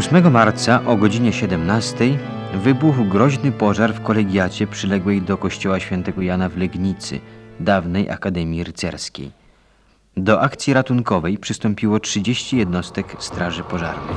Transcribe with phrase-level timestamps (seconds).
[0.00, 2.18] 8 marca o godzinie 17
[2.54, 7.20] wybuchł groźny pożar w kolegiacie przyległej do kościoła świętego Jana w Legnicy,
[7.60, 9.30] dawnej Akademii Rycerskiej.
[10.16, 14.16] Do akcji ratunkowej przystąpiło 30 jednostek Straży Pożarnej.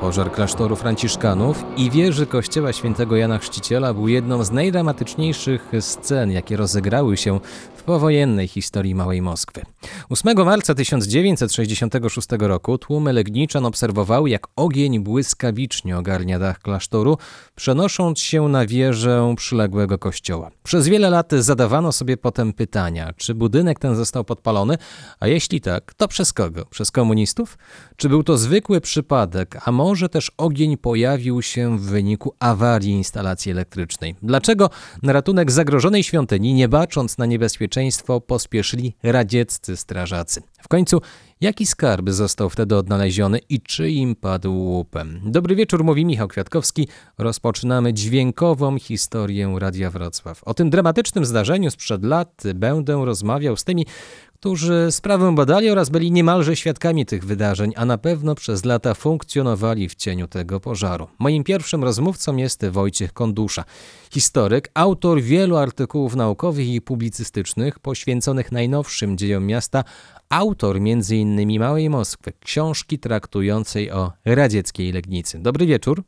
[0.00, 6.56] Pożar klasztoru Franciszkanów i wieży kościoła świętego Jana Chrzciciela był jedną z najdramatyczniejszych scen, jakie
[6.56, 7.40] rozegrały się
[7.76, 9.62] w powojennej historii Małej Moskwy.
[10.08, 17.18] 8 marca 1966 roku tłumy Legniczan obserwowały, jak ogień błyskawicznie ogarnia dach klasztoru,
[17.54, 20.50] przenosząc się na wieżę przyległego kościoła.
[20.62, 24.78] Przez wiele lat zadawano sobie potem pytania, czy budynek ten został podpalony,
[25.20, 26.64] a jeśli tak, to przez kogo?
[26.70, 27.58] Przez komunistów?
[27.96, 33.52] Czy był to zwykły przypadek, a może też ogień pojawił się w wyniku awarii instalacji
[33.52, 34.14] elektrycznej?
[34.22, 34.70] Dlaczego
[35.02, 40.42] na ratunek zagrożonej świątyni, nie bacząc na niebezpieczeństwo, pospieszyli radzieccy strażacy?
[40.62, 41.00] W końcu,
[41.40, 45.20] jaki skarb został wtedy odnaleziony i czy im padł łupem?
[45.24, 46.88] Dobry wieczór, mówi Michał Kwiatkowski.
[47.18, 50.44] Rozpoczynamy dźwiękową historię Radia Wrocław.
[50.44, 53.86] O tym dramatycznym zdarzeniu sprzed lat będę rozmawiał z tymi,
[54.34, 59.88] którzy sprawę badali oraz byli niemalże świadkami tych wydarzeń, a na pewno przez lata funkcjonowali
[59.88, 61.08] w cieniu tego pożaru.
[61.18, 63.64] Moim pierwszym rozmówcą jest Wojciech Kondusza,
[64.10, 69.84] historyk, autor wielu artykułów naukowych i publicystycznych poświęconych najnowszym dziejom miasta,
[70.28, 71.25] autor m.in.
[71.58, 75.38] Małej Moskwy, książki traktującej o radzieckiej Legnicy.
[75.38, 76.02] Dobry wieczór.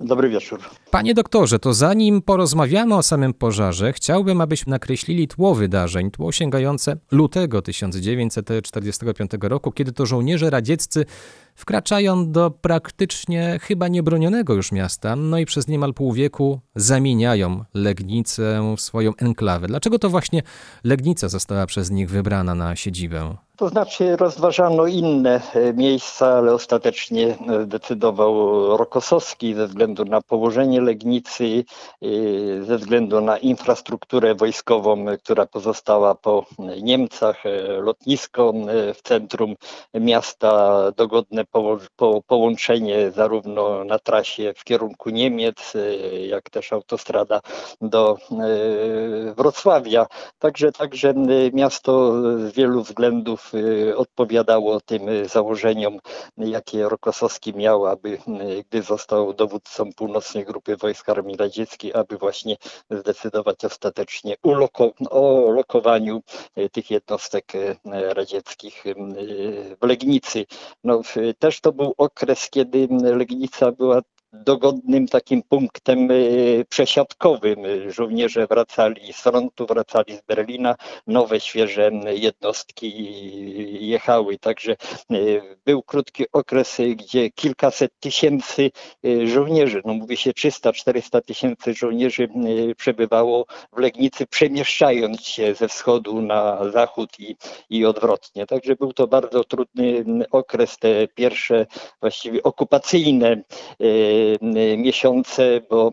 [0.00, 0.60] Dobry wieczór.
[0.90, 6.96] Panie doktorze, to zanim porozmawiamy o samym pożarze, chciałbym, abyśmy nakreślili tło wydarzeń, tło sięgające
[7.10, 11.04] lutego 1945 roku, kiedy to żołnierze radzieccy
[11.54, 18.74] wkraczają do praktycznie chyba niebronionego już miasta, no i przez niemal pół wieku zamieniają Legnicę
[18.76, 19.66] w swoją enklawę.
[19.66, 20.42] Dlaczego to właśnie
[20.84, 23.36] Legnica została przez nich wybrana na siedzibę?
[23.56, 28.36] To znaczy rozważano inne e, miejsca, ale ostatecznie e, decydował
[28.76, 31.64] Rokosowski ze względu na położenie Legnicy,
[32.02, 32.06] e,
[32.64, 36.46] ze względu na infrastrukturę wojskową, która pozostała po
[36.82, 37.42] Niemcach,
[37.82, 38.52] lotnisko
[38.94, 39.54] w centrum
[39.94, 45.72] miasta, dogodne po, po, połączenie zarówno na trasie w kierunku Niemiec,
[46.28, 47.40] jak też autostrada
[47.80, 48.18] do
[49.36, 50.06] Wrocławia.
[50.38, 51.14] Także, także
[51.52, 52.12] miasto
[52.48, 53.43] z wielu względów
[53.96, 55.98] odpowiadało tym założeniom,
[56.36, 58.18] jakie Rokosowski miał, aby
[58.70, 62.56] gdy został dowódcą północnej grupy wojsk Armii Radzieckiej, aby właśnie
[62.90, 66.22] zdecydować ostatecznie uloko, o lokowaniu
[66.72, 67.52] tych jednostek
[67.92, 68.84] radzieckich
[69.80, 70.46] w Legnicy.
[70.84, 71.02] No,
[71.38, 74.00] też to był okres, kiedy Legnica była
[74.34, 76.08] dogodnym takim punktem
[76.68, 77.58] przesiadkowym.
[77.90, 80.74] Żołnierze wracali z frontu, wracali z Berlina,
[81.06, 82.92] nowe, świeże jednostki
[83.86, 84.38] jechały.
[84.38, 84.76] Także
[85.64, 88.70] był krótki okres, gdzie kilkaset tysięcy
[89.24, 92.28] żołnierzy, no mówi się 300-400 tysięcy żołnierzy
[92.76, 97.36] przebywało w Legnicy, przemieszczając się ze wschodu na zachód i,
[97.70, 98.46] i odwrotnie.
[98.46, 101.66] Także był to bardzo trudny okres, te pierwsze
[102.00, 103.42] właściwie okupacyjne
[104.76, 105.90] miesiące, bo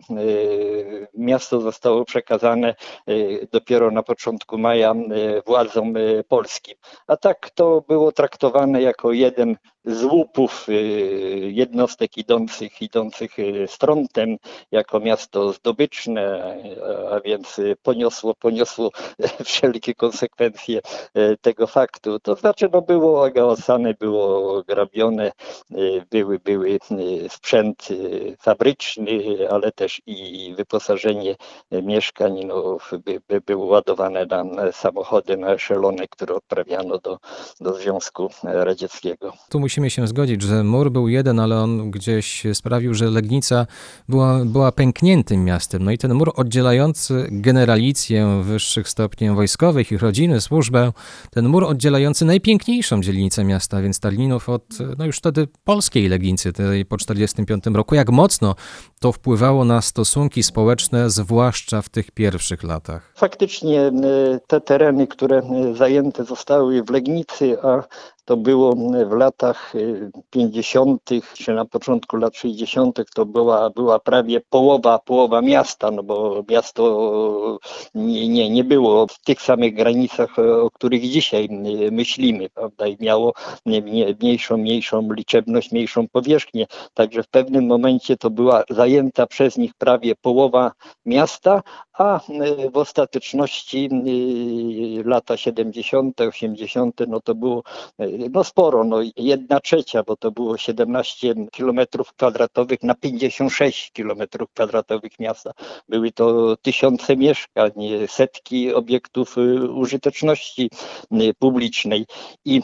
[1.14, 2.74] miasto zostało przekazane
[3.52, 4.94] dopiero na początku maja
[5.46, 5.94] władzom
[6.28, 6.74] polskim.
[7.06, 10.66] A tak to było traktowane jako jeden z łupów
[11.40, 14.36] jednostek idących, idących z frontem,
[14.70, 16.56] jako miasto zdobyczne,
[17.10, 18.90] a więc poniosło, poniosło
[19.44, 20.80] wszelkie konsekwencje
[21.40, 22.20] tego faktu.
[22.20, 25.32] To znaczy, no było ogałacane, było grabione,
[26.10, 26.78] były, były
[27.28, 27.88] sprzęt
[28.40, 31.36] fabryczny, ale też i wyposażenie
[31.70, 37.18] mieszkań no, by, by było ładowane na samochody, na eszelony, które odprawiano do,
[37.60, 39.32] do Związku Radzieckiego.
[39.48, 43.66] Tu musimy się zgodzić, że mur był jeden, ale on gdzieś sprawił, że Legnica
[44.08, 45.84] była, była pękniętym miastem.
[45.84, 50.92] No i ten mur oddzielający generalicję wyższych stopni wojskowych, ich rodziny, służbę,
[51.30, 54.64] ten mur oddzielający najpiękniejszą dzielnicę miasta, więc Tarlinów od
[54.98, 58.54] no już wtedy polskiej Legnicy, tej po 45 roku, jak mocno
[59.00, 63.12] to wpływało na stosunki społeczne, zwłaszcza w tych pierwszych latach?
[63.16, 63.92] Faktycznie
[64.46, 65.42] te tereny, które
[65.74, 67.82] zajęte zostały w Legnicy, a
[68.24, 68.74] to było
[69.06, 69.72] w latach
[70.30, 71.10] 50.
[71.34, 73.00] czy na początku lat 60.
[73.14, 77.58] to była, była prawie połowa, połowa miasta, no bo miasto
[77.94, 81.48] nie, nie, nie było w tych samych granicach, o których dzisiaj
[81.92, 83.32] myślimy, prawda, i miało
[84.20, 86.66] mniejszą, mniejszą liczebność, mniejszą powierzchnię.
[86.94, 90.72] Także w pewnym momencie to była zajęta przez nich prawie połowa
[91.06, 91.62] miasta,
[91.92, 93.88] a y, w ostateczności
[94.98, 97.62] y, lata 70., 80., no to było
[98.00, 104.50] y, no sporo, no jedna trzecia, bo to było 17 kilometrów kwadratowych na 56 kilometrów
[104.52, 105.52] kwadratowych miasta.
[105.88, 107.72] Były to tysiące mieszkań,
[108.08, 109.36] setki obiektów
[109.74, 110.70] użyteczności
[111.38, 112.06] publicznej
[112.44, 112.62] i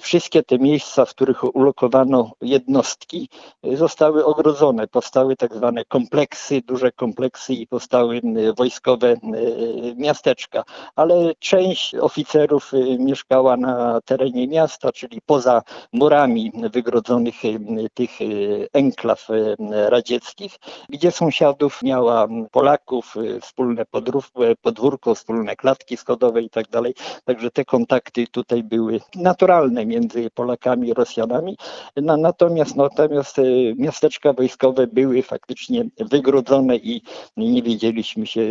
[0.00, 3.28] wszystkie te miejsca, w których ulokowano jednostki,
[3.62, 4.88] zostały ogrodzone.
[4.88, 8.20] Powstały tak zwane kompleksy, duże kompleksy i powstały
[8.58, 9.18] wojskowe y,
[9.96, 10.64] miasteczka,
[10.96, 15.62] ale część oficerów y, mieszkała na terenie miasta, czyli poza
[15.92, 17.58] murami wygrodzonych y,
[17.94, 18.10] tych
[18.72, 19.28] enklaw
[19.88, 20.56] radzieckich,
[20.88, 23.84] gdzie sąsiadów miała Polaków, wspólne
[24.62, 26.94] podwórko, wspólne klatki schodowe i tak dalej.
[27.24, 31.56] Także te kontakty tutaj były naturalne między Polakami i Rosjanami.
[31.96, 33.36] Na, natomiast, natomiast
[33.76, 37.02] miasteczka wojskowe były faktycznie wygrodzone i
[37.36, 38.47] nie wiedzieliśmy się,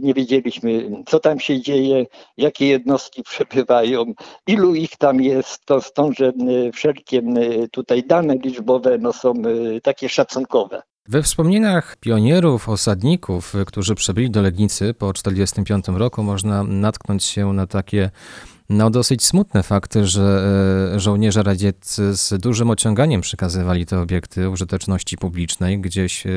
[0.00, 2.06] nie wiedzieliśmy, co tam się dzieje,
[2.36, 4.04] jakie jednostki przebywają,
[4.46, 5.64] ilu ich tam jest.
[5.64, 10.82] To stąd, że y, wszelkie y, tutaj dane liczbowe no, są y, takie szacunkowe.
[11.10, 17.52] We wspomnieniach pionierów, osadników, y, którzy przybyli do Legnicy po 1945 roku, można natknąć się
[17.52, 18.10] na takie
[18.70, 20.44] no, dosyć smutne fakty, że
[20.94, 26.30] e, żołnierze radzieccy z dużym ociąganiem przekazywali te obiekty użyteczności publicznej, gdzieś e,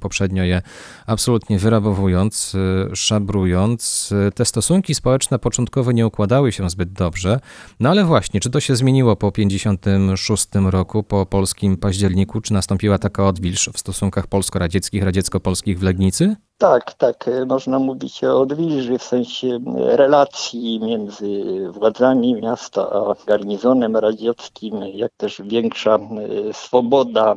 [0.00, 0.62] poprzednio je
[1.06, 2.56] absolutnie wyrabowując,
[2.90, 4.14] e, szabrując.
[4.34, 7.40] Te stosunki społeczne początkowo nie układały się zbyt dobrze,
[7.80, 12.98] no ale właśnie, czy to się zmieniło po 1956 roku, po polskim październiku, czy nastąpiła
[12.98, 16.36] taka odwilż w stosunkach polsko-radzieckich, radziecko-polskich w Legnicy?
[16.58, 23.14] Tak, tak, e, można mówić o odwilży w sensie e, relacji między władzami miasta a
[23.26, 27.34] garnizonem radzieckim, jak też większa e, swoboda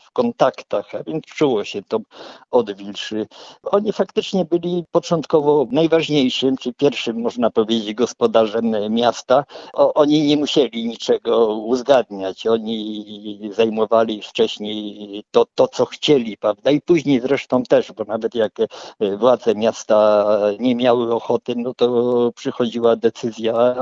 [0.00, 2.00] w kontaktach, a więc czuło się to
[2.50, 3.14] odwilż.
[3.62, 9.44] Oni faktycznie byli początkowo najważniejszym, czy pierwszym, można powiedzieć, gospodarzem miasta.
[9.74, 17.20] Oni nie musieli niczego uzgadniać, oni zajmowali wcześniej to, to, co chcieli, prawda, i później
[17.20, 18.52] zresztą też, bo nawet jak
[19.00, 20.26] e, władze miasta
[20.60, 23.74] nie miały ochoty, no to przychodziła decyzja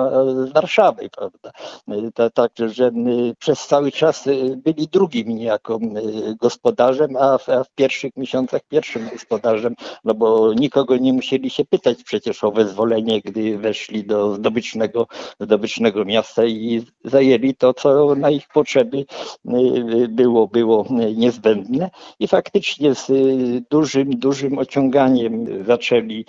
[0.47, 1.51] z Warszawy, prawda.
[1.89, 2.91] E, ta- Także, że
[3.39, 5.79] przez cały czas e, byli drugim niejako
[6.41, 9.75] gospodarzem, a w, a w pierwszych miesiącach pierwszym gospodarzem,
[10.05, 15.07] no bo nikogo nie musieli się pytać przecież o wezwolenie, gdy weszli do zdobycznego,
[15.41, 19.05] zdobycznego miasta i zajęli to, co na ich potrzeby
[20.09, 20.87] było, było
[21.17, 21.91] niezbędne
[22.21, 23.07] i faktycznie z
[23.71, 26.25] dużym, dużym ociąganiem zaczęli,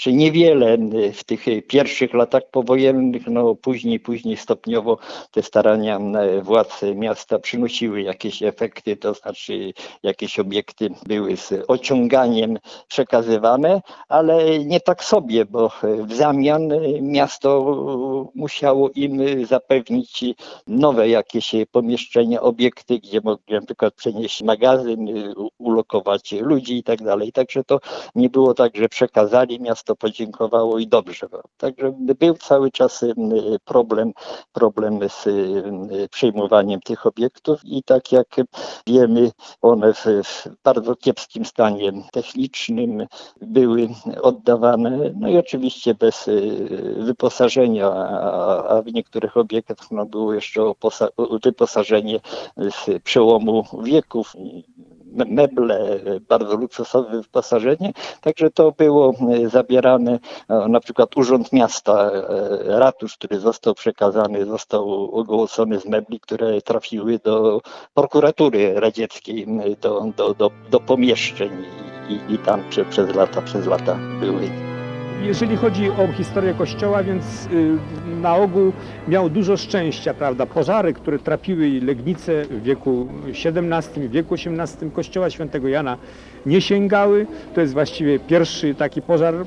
[0.00, 0.78] czy niewiele
[1.12, 4.98] w tych pierwszych latach powojennych, no później, później stopniowo
[5.30, 6.00] te starania
[6.42, 9.72] władz miasta przynosiły jakieś efekty, to znaczy
[10.02, 12.58] jakieś obiekty były z ociąganiem
[12.88, 16.68] przekazywane, ale nie tak sobie, bo w zamian
[17.00, 17.50] miasto
[18.34, 20.24] musiało im zapewnić
[20.66, 25.08] nowe jakieś pomieszczenia, obiekty, gdzie mogli na przykład przenieść magazyn,
[25.58, 26.98] ulokować ludzi i tak.
[27.38, 27.80] Także to
[28.14, 31.26] nie było tak, że przekazali, miasto podziękowało i dobrze.
[31.56, 33.14] Także był cały czas y,
[33.64, 34.12] problem,
[34.52, 38.36] problem z y, przyjmowaniem tych obiektów i tak jak
[38.86, 39.30] wiemy,
[39.62, 40.04] one w,
[40.64, 43.06] bardzo kiepskim stanie technicznym
[43.40, 43.88] były
[44.22, 50.72] oddawane, no i oczywiście bez y, wyposażenia, a, a w niektórych obiektach no, było jeszcze
[51.42, 52.20] wyposażenie
[52.56, 54.34] z przełomu wieków,
[55.24, 62.78] meble, bardzo luksusowe wyposażenie, także to było e, zabierane, e, na przykład Urząd Miasta, e,
[62.78, 67.60] ratusz, który został przekazany, został ogłoszony z mebli, które trafiły do
[67.94, 69.46] prokuratury radzieckiej,
[69.80, 71.50] do, do, do, do pomieszczeń
[72.08, 74.67] i, i, tam prze, przez lata, przez lata były.
[75.22, 77.78] Jeżeli chodzi o historię kościoła, więc y,
[78.20, 78.72] na ogół
[79.08, 80.46] miał dużo szczęścia, prawda?
[80.46, 83.08] Pożary, które trapiły Legnicę w wieku
[83.44, 85.96] XVII, w wieku XVIII kościoła świętego Jana
[86.46, 87.26] nie sięgały.
[87.54, 89.44] To jest właściwie pierwszy taki pożar y,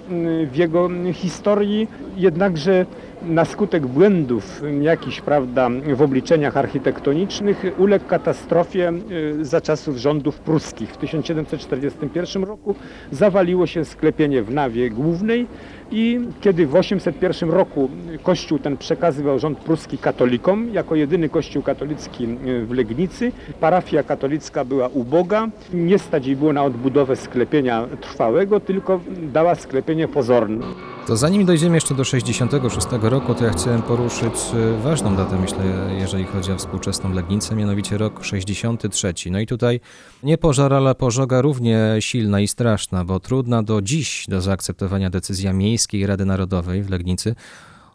[0.52, 1.88] w jego historii.
[2.18, 2.86] Jednakże
[3.26, 8.94] na skutek błędów y, jakichś, prawda, w obliczeniach architektonicznych uległ katastrofie
[9.40, 10.90] y, za czasów rządów pruskich.
[10.90, 12.76] W 1741 roku
[13.12, 15.48] zawaliło się sklepienie w nawie głównej
[15.92, 17.90] i kiedy w 801 roku
[18.24, 24.66] kościół ten przekazywał rząd pruski katolikom, jako jedyny kościół katolicki y, w Legnicy, parafia katolicka
[24.66, 29.00] była uboga, nie stać jej było na odbudowę sklepienia trwałego, tylko
[29.34, 30.66] dała sklepienie pozorne.
[31.08, 35.58] To zanim dojdziemy jeszcze do 66 roku, to ja chciałem poruszyć e, ważną datę, myślę,
[36.00, 39.14] jeżeli chodzi o współczesną Legnicę, mianowicie rok 63.
[39.32, 39.80] No i tutaj
[40.24, 45.54] nie pożar, ale pożoga równie silna i straszna, bo trudna do dziś do zaakceptowania decyzja
[45.54, 47.36] Miejskiej Rady Narodowej w Legnicy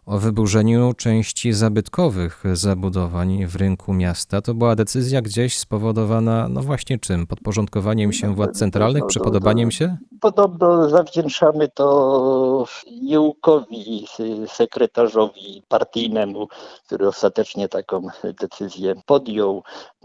[0.07, 4.43] o wyburzeniu części zabytkowych zabudowań w rynku miasta.
[4.43, 7.27] To była decyzja gdzieś spowodowana, no właśnie czym?
[7.27, 9.97] Podporządkowaniem się władz centralnych, No, to- przypodobaniem się?
[10.21, 14.07] Podobno zawdzięczamy to Jełkowi,
[14.47, 16.49] sekretarzowi partyjnemu,
[16.87, 18.07] który ostatecznie taką
[18.41, 19.63] decyzję podjął.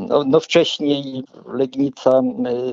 [0.09, 2.21] No, no wcześniej Legnica,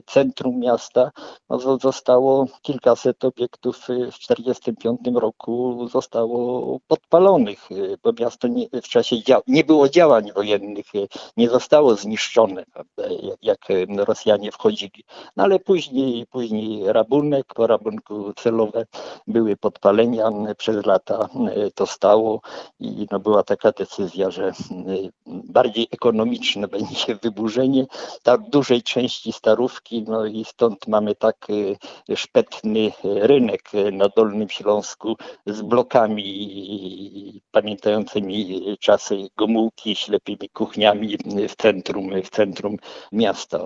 [0.06, 1.10] centrum miasta,
[1.50, 8.66] no, zo- zostało kilkaset obiektów y, w 1945 roku zostało podpalonych, y, bo miasto nie,
[8.82, 9.16] w czasie
[9.46, 12.64] nie było działań wojennych, y, nie zostało zniszczone,
[13.42, 15.04] jak- Rosjanie wchodzili.
[15.36, 18.86] No ale później, później rabunek, po rabunku celowe
[19.26, 21.28] były podpalenia, przez lata
[21.74, 22.40] to stało
[22.80, 24.52] i no była taka decyzja, że
[25.26, 27.86] bardziej ekonomiczne będzie wyburzenie
[28.22, 31.76] tak dużej części starówki, no i stąd mamy tak y,
[32.16, 41.16] szpetny rynek y, na Dolnym Śląsku z blokami pamiętającymi czasy Gomułki, ślepymi kuchniami
[41.48, 42.76] w centrum, w centrum
[43.12, 43.58] miasta.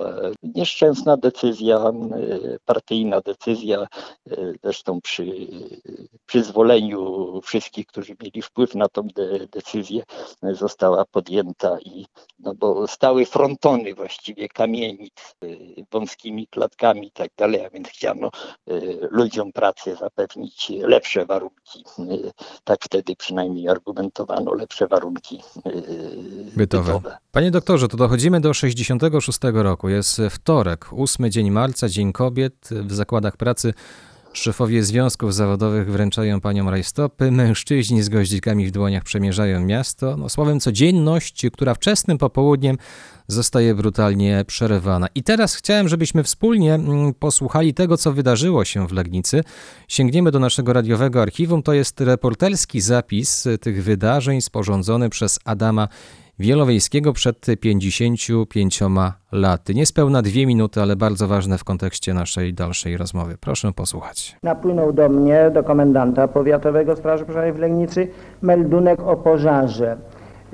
[0.43, 3.87] Nieszczęsna decyzja, y, partyjna decyzja,
[4.33, 5.27] y, zresztą przy
[6.27, 10.03] przyzwoleniu wszystkich, którzy mieli wpływ na tą de- decyzję,
[10.45, 12.07] y, została podjęta i
[12.39, 15.59] no bo stały frontony właściwie kamienic y,
[15.93, 18.31] wąskimi klatkami i tak dalej, a więc chciano
[18.71, 21.85] y, ludziom pracy zapewnić lepsze warunki.
[21.99, 22.33] Y,
[22.65, 27.01] Tak wtedy przynajmniej argumentowano, lepsze warunki y, Bytowe.
[27.33, 29.89] Panie doktorze, to dochodzimy do 66 roku.
[29.89, 32.69] Jest wtorek, 8 dzień marca, Dzień Kobiet.
[32.71, 33.75] W zakładach pracy
[34.33, 40.17] szefowie związków zawodowych wręczają paniom rajstopy, mężczyźni z goździkami w dłoniach przemierzają miasto.
[40.17, 42.79] No, słowem codzienność, która wczesnym popołudniem
[43.29, 45.07] zostaje brutalnie przerywana.
[45.15, 49.45] I teraz chciałem, żebyśmy wspólnie mm, posłuchali tego, co wydarzyło się w Legnicy.
[49.89, 51.63] Sięgniemy do naszego radiowego archiwum.
[51.63, 55.89] To jest reporterski zapis tych wydarzeń sporządzony przez Adama
[56.39, 58.81] Wielowiejskiego przed 55
[59.33, 59.75] laty.
[59.75, 63.37] Niespełna dwie minuty, ale bardzo ważne w kontekście naszej dalszej rozmowy.
[63.41, 64.37] Proszę posłuchać.
[64.43, 68.09] Napłynął do mnie, do komendanta powiatowego Straży Pożarnej w Legnicy,
[68.43, 69.97] meldunek o pożarze.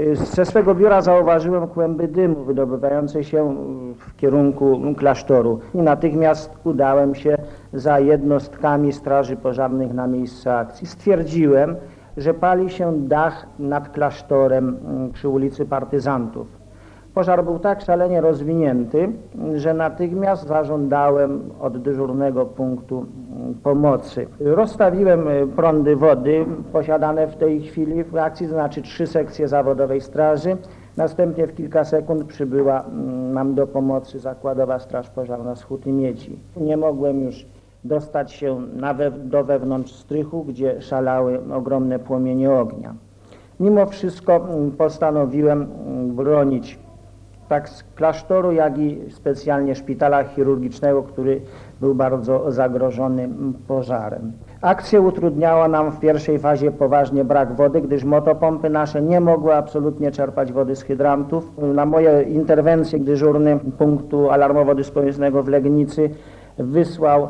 [0.01, 3.57] Y, Ze swego biura zauważyłem kłęby dymu wydobywające się
[3.99, 7.37] w kierunku klasztoru i natychmiast udałem się
[7.73, 10.87] za jednostkami Straży Pożarnych na miejsce akcji.
[10.87, 11.77] Stwierdziłem,
[12.19, 16.47] że pali się dach nad klasztorem mm, przy ulicy Partyzantów.
[17.15, 19.13] Pożar był tak szalenie rozwinięty,
[19.55, 24.27] że natychmiast zażądałem od dyżurnego punktu mm, pomocy.
[24.41, 30.01] Rozstawiłem y, prądy wody posiadane w tej chwili w akcji, to znaczy trzy sekcje zawodowej
[30.01, 30.57] straży.
[30.97, 36.39] Następnie w kilka sekund przybyła mm, nam do pomocy Zakładowa Straż Pożarna z Huty Miedzi.
[36.57, 37.47] Nie mogłem już
[37.85, 38.95] dostać się na
[39.25, 42.95] do wewnątrz strychu, gdzie szalały ogromne płomienie ognia.
[43.61, 46.79] Mimo wszystko mm, postanowiłem mm, bronić
[47.49, 51.41] tak z klasztoru, jak i specjalnie szpitala chirurgicznego, który
[51.81, 54.33] był bardzo zagrożony mm, pożarem.
[54.61, 60.11] Akcję utrudniała nam w pierwszej fazie poważnie brak wody, gdyż motopompy nasze nie mogły absolutnie
[60.11, 61.59] czerpać wody z hydrantów.
[61.59, 66.11] Na moje interwencje dyżurny punktu alarmowo-dyspozycyjnego w Legnicy
[66.59, 67.29] wysłał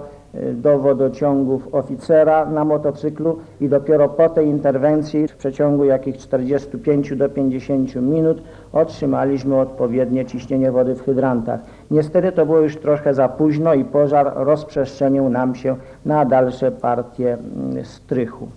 [0.52, 7.28] do wodociągów oficera na motocyklu i dopiero po tej interwencji w przeciągu jakich 45 do
[7.28, 8.42] 50 minut
[8.72, 11.60] otrzymaliśmy odpowiednie ciśnienie wody w hydrantach.
[11.90, 17.32] Niestety to było już trochę za późno i pożar rozprzestrzenił nam się na dalsze partie
[17.32, 18.48] mm, strychu.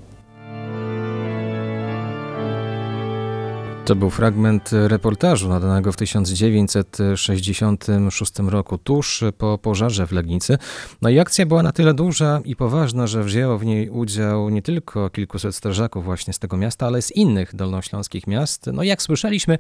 [3.85, 10.57] To był fragment reportażu nadanego w 1966 roku, tuż po pożarze w Legnicy.
[11.01, 14.61] No i akcja była na tyle duża i poważna, że wzięło w niej udział nie
[14.61, 18.65] tylko kilkuset strażaków właśnie z tego miasta, ale z innych dolnośląskich miast.
[18.73, 19.57] No jak słyszeliśmy,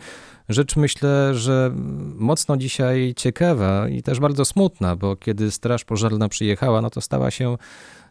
[0.49, 1.71] rzecz myślę, że
[2.15, 7.31] mocno dzisiaj ciekawa i też bardzo smutna, bo kiedy straż pożarna przyjechała, no to stała
[7.31, 7.57] się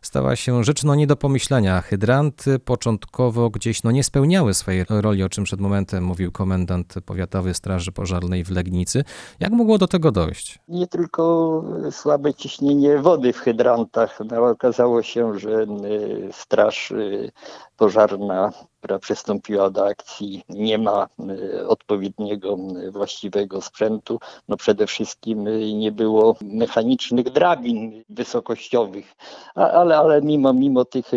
[0.03, 1.81] stała się rzecz no nie do pomyślenia.
[1.81, 7.55] Hydranty początkowo gdzieś no nie spełniały swojej roli, o czym przed momentem mówił komendant powiatowy
[7.55, 9.05] Straży Pożarnej w Legnicy.
[9.41, 10.59] Jak mogło do tego dojść?
[10.69, 14.19] Nie tylko słabe ciśnienie wody w hydrantach.
[14.31, 17.31] No, okazało się, że y, straż y,
[17.77, 24.19] pożarna, która przystąpiła do akcji, nie ma y, odpowiedniego y, właściwego sprzętu.
[24.49, 29.15] No przede wszystkim y, nie było mechanicznych drabin wysokościowych,
[29.55, 31.11] ale, ale mimo, mimo tych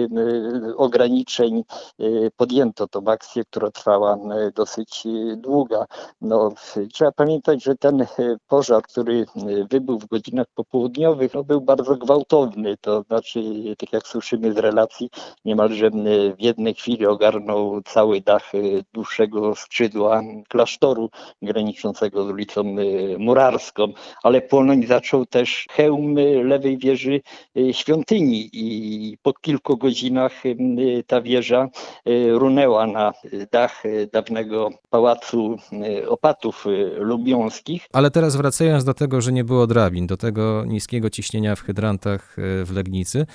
[0.77, 1.63] ograniczeń
[2.37, 4.17] podjęto tą akcję, która trwała
[4.55, 5.03] dosyć
[5.37, 5.85] długa.
[6.21, 6.53] No,
[6.93, 8.05] trzeba pamiętać, że ten
[8.47, 9.25] pożar, który
[9.69, 12.77] wybuchł w godzinach popołudniowych, no, był bardzo gwałtowny.
[12.81, 15.09] To znaczy, tak jak słyszymy z relacji,
[15.45, 15.89] niemalże
[16.37, 17.52] w jednej chwili ogarnął
[17.85, 21.09] cały dach y, dłuższego skrzydła klasztoru
[21.41, 23.87] graniczącego z ulicą y, Murarską,
[24.23, 27.21] ale płonąć zaczął też hełm y, lewej wieży
[27.71, 30.43] świątyni i po kilku godzinach
[31.07, 31.69] ta wieża
[32.27, 33.13] runęła na
[33.51, 35.57] dach dawnego pałacu
[36.07, 36.65] opatów
[36.97, 37.87] lubiąskich.
[37.93, 42.35] Ale teraz wracając do tego, że nie było drabin, do tego niskiego ciśnienia w hydrantach
[42.37, 43.25] w Legnicy,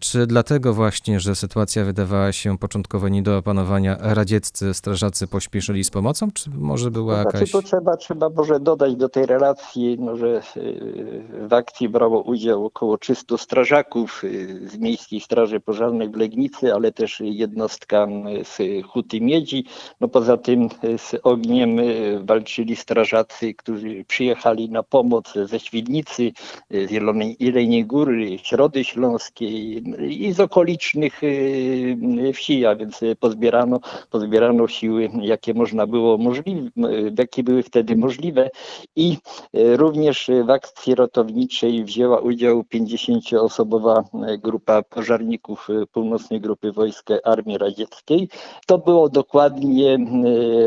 [0.00, 5.90] czy dlatego właśnie, że sytuacja wydawała się początkowo nie do opanowania, radzieccy strażacy pośpieszyli z
[5.90, 7.50] pomocą, czy może była Znaczy, jakaś...
[7.50, 12.66] to trzeba, trzeba może dodać do tej relacji, no, że y, w akcji brało udział
[12.66, 18.08] około 300 strażaków y, z Miejskiej Straży Pożarnej w Legnicy, ale też jednostka
[18.44, 19.64] z Huty Miedzi.
[20.00, 21.76] No poza tym y, z ogniem
[22.20, 26.32] walczyli strażacy, którzy przyjechali na pomoc ze Świdnicy,
[26.70, 33.80] z Zielonej Jeleniej Góry, Środy Śląskiej i z okolicznych y, wsi, a więc y, pozbierano
[34.10, 36.70] pozbierano siły, jakie można było możliwe,
[37.18, 38.50] jakie były wtedy możliwe
[38.96, 39.16] i
[39.54, 44.04] również w akcji ratowniczej wzięła udział 50-osobowa
[44.38, 48.28] grupa pożarników Północnej Grupy Wojsk Armii Radzieckiej.
[48.66, 49.98] To było dokładnie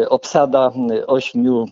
[0.10, 0.72] obsada
[1.08, 1.66] ośmiu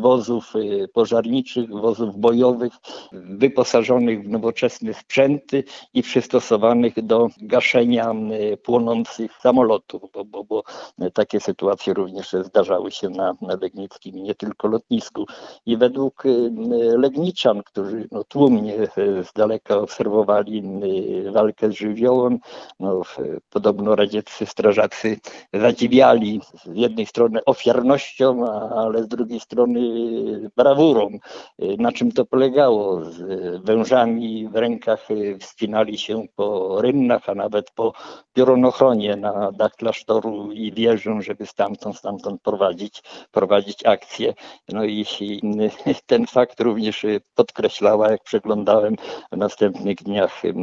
[0.00, 0.52] wozów
[0.92, 2.72] pożarniczych, wozów bojowych,
[3.12, 5.64] wyposażonych w nowoczesne sprzęty
[5.94, 10.62] i przystosowanych do gaszenia e, płonących samolotów, bo, bo, bo
[11.14, 15.26] takie sytuacje również zdarzały się na, na Legnickim nie tylko lotnisku.
[15.66, 16.22] I według
[16.96, 18.88] Legniczan, którzy no, tłumnie y,
[19.24, 20.62] z daleka obserwowali
[21.32, 22.38] walkę z żywiołem,
[22.80, 23.02] no,
[23.50, 25.20] podobno radzieccy strażacy
[25.52, 29.80] zadziwiali z jednej strony ofiarnością, ale z drugiej strony
[30.56, 31.08] brawurą.
[31.62, 33.04] Y, Na czym to polegało?
[33.04, 33.20] Z
[33.64, 37.92] wężami w rękach y, wspinali się po rynnach, a nawet po
[38.32, 44.34] piorunochronie na dach klasztoru i wieżą, żeby stamtąd, stamtąd prowadzić, prowadzić akcję.
[44.68, 45.40] No i i
[46.06, 48.96] ten fakt również y, podkreślała, jak przeglądałem
[49.32, 50.54] w następnych dniach y,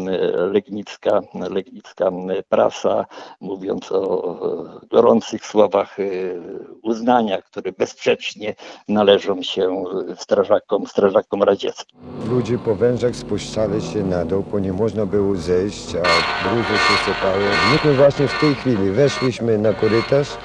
[0.51, 2.12] legnicka, legnicka
[2.49, 3.06] prasa,
[3.41, 6.41] mówiąc o gorących słowach y,
[6.84, 8.56] uznania, które bezsprzecznie
[8.88, 9.84] należą się
[10.17, 11.99] strażakom, strażakom radzieckim.
[12.30, 16.07] Ludzie po wężach spuszczali się na dół, bo nie można było zejść, a
[16.43, 17.43] bruzy się sypały.
[17.74, 20.38] Myśmy właśnie w tej chwili weszliśmy na korytarz.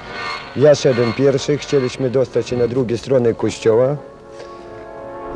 [0.56, 3.96] Ja szedłem pierwszy, chcieliśmy dostać się na drugą stronę kościoła.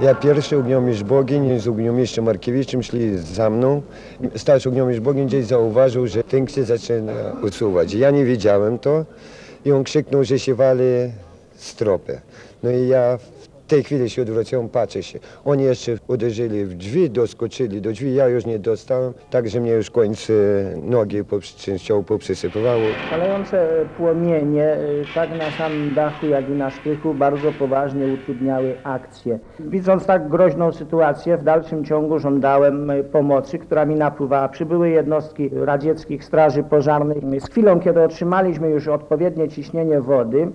[0.00, 3.82] Ja pierwszy, Ogniomistrz Bogień z Ogniomistrzem Markiewiczem szli za mną.
[4.36, 7.12] Starszy Ogniomistrz Bogień gdzieś zauważył, że tynk się zaczyna
[7.42, 7.94] usuwać.
[7.94, 9.04] Ja nie wiedziałem to
[9.64, 10.84] i on krzyknął, że się wali
[11.54, 12.20] stropy.
[12.62, 13.18] No i ja
[13.66, 15.18] w tej chwili się odwróciłem, patrzę się.
[15.44, 19.90] Oni jeszcze uderzyli w drzwi, doskoczyli do drzwi, ja już nie dostałem, także mnie już
[19.90, 20.32] końce
[20.82, 21.18] nogi
[21.56, 22.82] częściowo poprzysypywało.
[23.10, 29.38] Szalejące płomienie y, tak na samym dachu, jak i na strychu bardzo poważnie utrudniały akcję.
[29.60, 34.48] Widząc tak groźną sytuację, w dalszym ciągu żądałem y, pomocy, która mi napływała.
[34.48, 37.40] Przybyły jednostki radzieckich straży pożarnych.
[37.40, 40.48] Z chwilą, kiedy otrzymaliśmy już odpowiednie ciśnienie wody,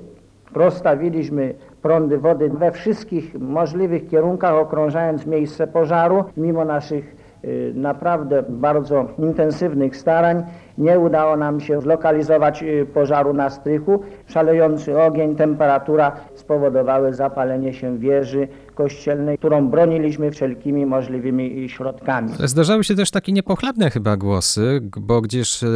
[0.54, 6.24] rozstawiliśmy prądy wody we wszystkich możliwych kierunkach, okrążając miejsce pożaru.
[6.38, 10.44] Mimo naszych y, naprawdę bardzo intensywnych starań
[10.82, 14.04] nie udało nam się zlokalizować y, pożaru na strychu.
[14.28, 22.32] Szalejący ogień, temperatura spowodowały zapalenie się wieży kościelnej, którą broniliśmy wszelkimi możliwymi środkami.
[22.39, 25.67] Ale Zdarzały się też takie niepochlebne chyba głosy, bo gdzieś e,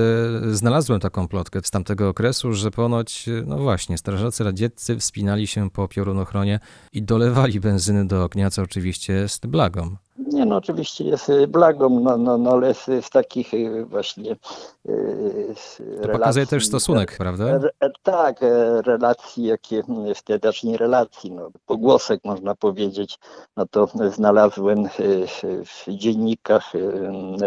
[0.52, 5.70] znalazłem taką plotkę z tamtego okresu, że ponoć, e, no właśnie, strażacy radzieccy wspinali się
[5.70, 6.60] po piorunochronie
[6.94, 9.96] i dolewali benzyny do ognia, co oczywiście jest blagą.
[10.34, 14.36] Nie no, oczywiście jest y, blagą, no, no, no ale z, z takich y, właśnie
[15.56, 17.46] z To pokazuje relacji- też stosunek, prawda?
[17.46, 19.84] Re, e, tak, e, relacji, jakie
[20.16, 23.20] wtedy, znaczy nie relacji, no, pogłosek można powiedzieć,
[23.58, 24.90] no to znalazłem e,
[25.66, 26.72] w dziennikach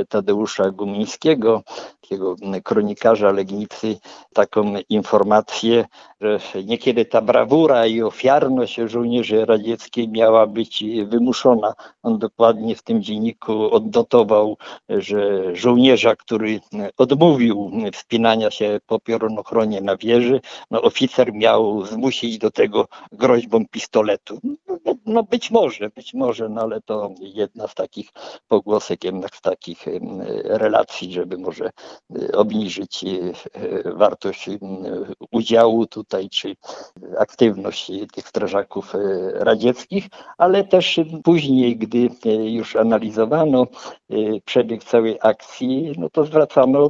[0.08, 1.62] Tadeusza Gumińskiego,
[2.00, 3.96] takiego kronikarza Legnicy,
[4.32, 5.84] taką informację,
[6.20, 11.74] że niekiedy ta brawura i ofiarność żołnierzy radzieckiej miała być wymuszona.
[12.02, 14.56] On dokładnie w tym dzienniku odnotował,
[14.88, 15.18] że
[15.56, 16.60] żołnierza, który
[16.98, 23.66] odmówił odmówił wspinania się po piorunochronie na wieży, no oficer miał zmusić do tego groźbą
[23.66, 24.38] pistoletu.
[24.84, 28.08] No, no być może, być może, no ale to jedna z takich
[28.48, 29.84] pogłosek, jednak z takich
[30.44, 34.58] relacji, żeby może e, obniżyć e, wartość em,
[35.30, 36.56] udziału tutaj, czy
[37.18, 38.94] aktywność tych strażaków
[39.34, 42.08] radzieckich, ale też później, gdy
[42.44, 43.66] już analizowano
[44.44, 46.88] przebieg całej akcji, no to zwracano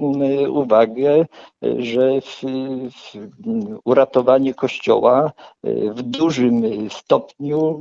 [0.51, 1.27] uwagę,
[1.65, 2.43] e, że w,
[2.91, 3.29] w
[3.85, 5.33] uratowanie kościoła
[5.65, 7.81] e, w dużym stopniu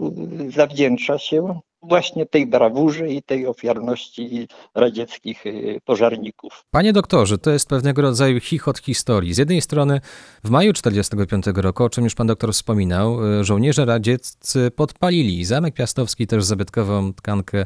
[0.49, 5.51] zawdzięcza się właśnie tej brawurze i tej ofiarności radzieckich e,
[5.85, 6.65] pożarników.
[6.71, 9.33] Panie doktorze, to jest pewnego rodzaju chichot historii.
[9.33, 10.01] Z jednej strony
[10.43, 15.73] w maju 1945 roku, o czym już pan doktor wspominał, y, żołnierze radzieccy podpalili Zamek
[15.73, 17.65] Piastowski, też zabytkową tkankę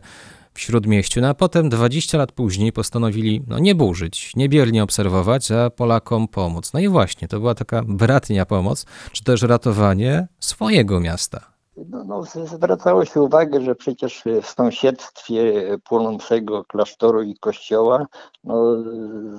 [0.54, 5.52] w Śródmieściu, no a potem 20 lat później postanowili no, nie burzyć, nie biernie obserwować,
[5.52, 6.74] a Polakom pomóc.
[6.74, 11.52] No i właśnie, to była taka bratnia pomoc, czy też ratowanie swojego miasta.
[11.90, 18.06] No, no, zwracało się uwagę, że przecież w sąsiedztwie płonącego klasztoru i kościoła
[18.44, 18.76] no,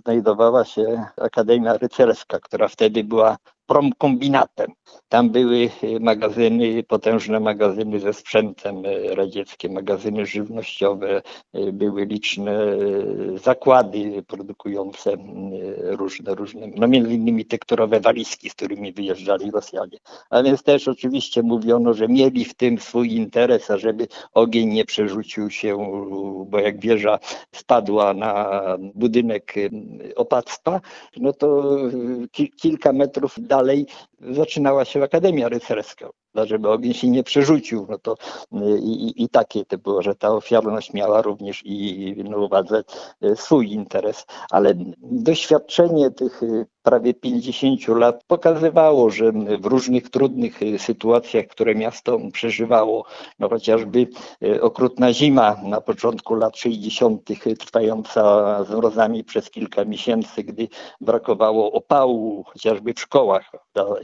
[0.05, 4.73] znajdowała się Akademia Rycerska, która wtedy była promkombinatem.
[5.09, 11.23] Tam były e, magazyny, potężne magazyny ze sprzętem e, radzieckie, magazyny żywnościowe,
[11.53, 12.53] e, były liczne
[13.45, 15.17] zakłady produkujące
[15.81, 19.99] różne, różne, no między innymi tekturowe walizki, z którymi wyjeżdżali Rosjanie.
[20.31, 25.51] A więc też oczywiście mówiono, że mieli w tym swój interes, ażeby ogień nie przerzucił
[25.51, 25.77] się,
[26.47, 27.19] bo jak wieża
[27.55, 28.63] spadła na
[28.95, 29.55] budynek
[30.17, 30.81] opactwa,
[31.17, 31.77] no to
[32.33, 33.87] ki- kilka metrów dalej dalej
[34.31, 36.09] zaczynała się Akademia Rycerska.
[36.35, 38.13] Żeby ogień się nie przerzucił, no to
[38.53, 42.83] y, i, i, takie to było, że ta ofiarność miała również i na uwadze
[43.25, 50.61] y, swój interes, ale doświadczenie tych y, prawie 50 lat pokazywało, że w różnych trudnych
[50.79, 53.05] sytuacjach, które miasto przeżywało,
[53.39, 54.07] no chociażby
[54.61, 60.69] okrutna zima na początku lat 60., trwająca z mrozami przez kilka miesięcy, gdy
[61.01, 63.51] brakowało opału, chociażby w szkołach.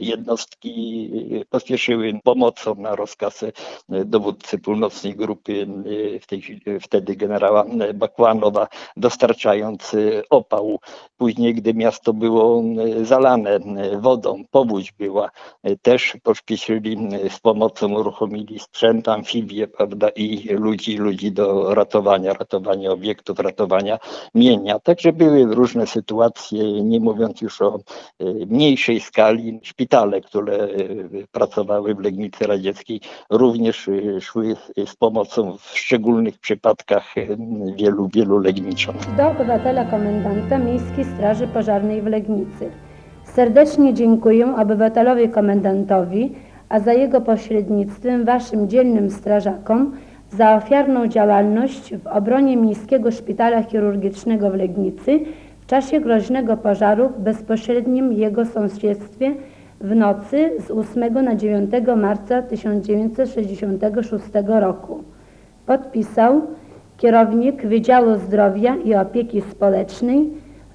[0.09, 1.11] Jednostki
[1.49, 3.51] pospieszyły pomocą na rozkaz y,
[4.05, 8.67] dowódcy północnej grupy, y, w tej, chwili- wtedy generała Bakłanowa,
[8.97, 9.95] dostarczając
[10.29, 10.79] opał.
[11.17, 12.63] Później, gdy miasto było
[13.03, 13.59] zalane
[13.99, 15.29] wodą, powódź była,
[15.81, 22.91] też pośpieszyli y, z pomocą, uruchomili sprzęt, amfibie, prawda, i ludzi, ludzi do ratowania, ratowania
[22.91, 23.99] obiektów, ratowania
[24.35, 24.79] mienia.
[24.79, 27.79] Także były różne sytuacje, nie mówiąc już o
[28.47, 29.59] mniejszej skali.
[29.99, 37.17] Szpitale, które y, pracowały w Legnicy Radzieckiej, również y, szły z pomocą w szczególnych przypadkach
[37.17, 37.37] y,
[37.75, 38.95] wielu, wielu Legniczan.
[39.17, 42.71] Do obywatela komendanta Miejskiej Straży Pożarnej w Legnicy.
[43.23, 46.35] Serdecznie dziękuję obywatelowi komendantowi,
[46.69, 49.97] a za jego pośrednictwem Waszym dzielnym strażakom
[50.29, 55.19] za ofiarną działalność w obronie Miejskiego Szpitala Chirurgicznego w Legnicy
[55.61, 59.35] w czasie groźnego pożaru w bezpośrednim jego sąsiedztwie
[59.81, 65.03] w nocy z 8 na 9 marca 1966 roku.
[65.65, 66.41] Podpisał
[66.97, 70.29] kierownik Wydziału Zdrowia i Opieki Społecznej,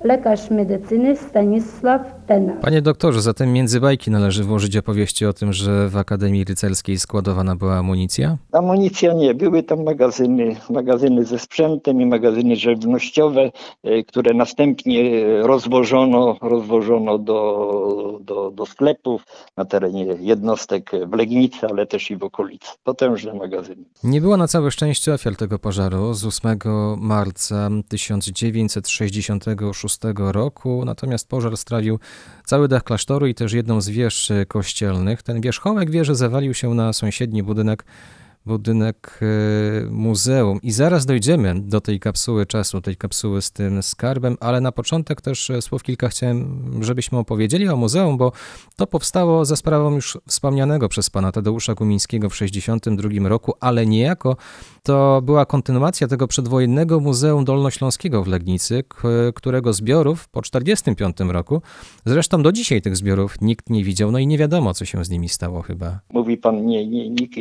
[0.04, 2.23] lekarz medycyny Stanisław
[2.60, 7.56] Panie doktorze, zatem między bajki należy włożyć opowieści o tym, że w Akademii Rycerskiej składowana
[7.56, 8.36] była amunicja?
[8.52, 13.50] Amunicja nie, były tam magazyny, magazyny ze sprzętem i magazyny żywnościowe,
[13.82, 21.86] e, które następnie rozwożono, rozwożono do, do, do sklepów na terenie jednostek w Legnicy, ale
[21.86, 22.68] też i w okolicy.
[22.84, 23.84] Potężne magazyny.
[24.04, 26.58] Nie było na całe szczęście ofiar tego pożaru z 8
[26.98, 31.98] marca 1966 roku, natomiast pożar strawił
[32.44, 35.22] cały dach klasztoru i też jedną z wież e, kościelnych.
[35.22, 37.84] Ten wierzchołek wieży zawalił się na sąsiedni budynek,
[38.46, 40.58] budynek e, muzeum.
[40.62, 45.20] I zaraz dojdziemy do tej kapsuły czasu, tej kapsuły z tym skarbem, ale na początek
[45.20, 48.32] też e, słów kilka chciałem, żebyśmy opowiedzieli o muzeum, bo
[48.76, 54.36] to powstało za sprawą już wspomnianego przez pana Tadeusza Kumińskiego w 1962 roku, ale niejako
[54.82, 58.84] to była kontynuacja tego przedwojennego Muzeum Dolnośląskiego w Legnicy,
[59.34, 61.62] którego zbiorów po 1945 roku,
[62.06, 65.10] zresztą do dzisiaj tych zbiorów nikt nie widział, no i nie wiadomo, co się z
[65.10, 66.00] nimi stało chyba.
[66.12, 67.36] Mówi pan, nie, nie, nikt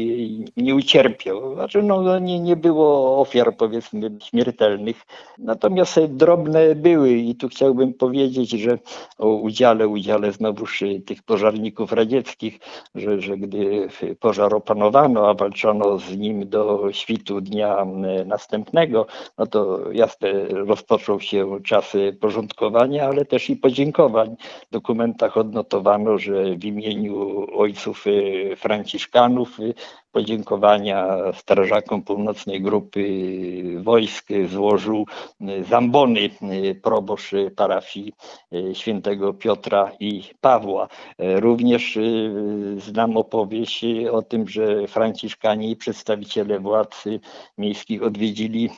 [0.57, 1.53] nie uciekł cierpiał.
[1.55, 5.01] Znaczy, no, nie, nie było ofiar, powiedzmy, śmiertelnych.
[5.37, 8.77] Natomiast drobne były i tu chciałbym powiedzieć, że
[9.17, 12.59] o udziale, udziale znowuż tych pożarników radzieckich,
[12.95, 13.87] że, że gdy
[14.19, 17.85] pożar opanowano, a walczono z nim do świtu dnia
[18.21, 19.05] y, następnego,
[19.37, 24.35] no to jasne rozpoczął się czas porządkowania, ale też i podziękowań.
[24.69, 29.73] W dokumentach odnotowano, że w imieniu ojców y, franciszkanów y,
[30.13, 33.03] podziękowania strażakom północnej grupy
[33.83, 35.05] wojsk złożył
[35.69, 36.29] Zambony,
[36.83, 38.13] proboszcz parafii
[38.53, 40.87] y, świętego Piotra i Pawła.
[41.17, 42.31] E, Również y,
[42.77, 47.03] znam opowieść o tym, że franciszkanie i przedstawiciele władz
[47.57, 48.69] miejskich odwiedzili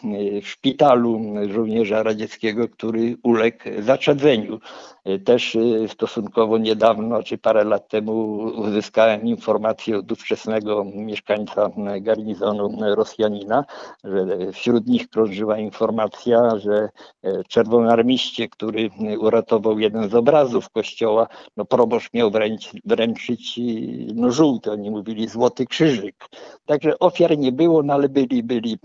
[0.41, 4.60] w szpitalu żołnierza radzieckiego, który uległ zaczadzeniu.
[5.26, 12.96] Też stosunkowo niedawno, czy parę lat temu uzyskałem informację od ówczesnego mieszkańca y, garnizonu y,
[12.96, 13.66] Rosjanina,
[14.04, 16.90] że wśród nich krążyła informacja, że
[17.24, 23.60] e, czerwonarmiście, który uratował jeden z obrazów kościoła, no proboszcz miał wręcz, wręczyć
[24.16, 26.16] no żółty, oni mówili złoty krzyżyk.
[26.66, 28.78] Także ofiar nie było, no ale byli, byli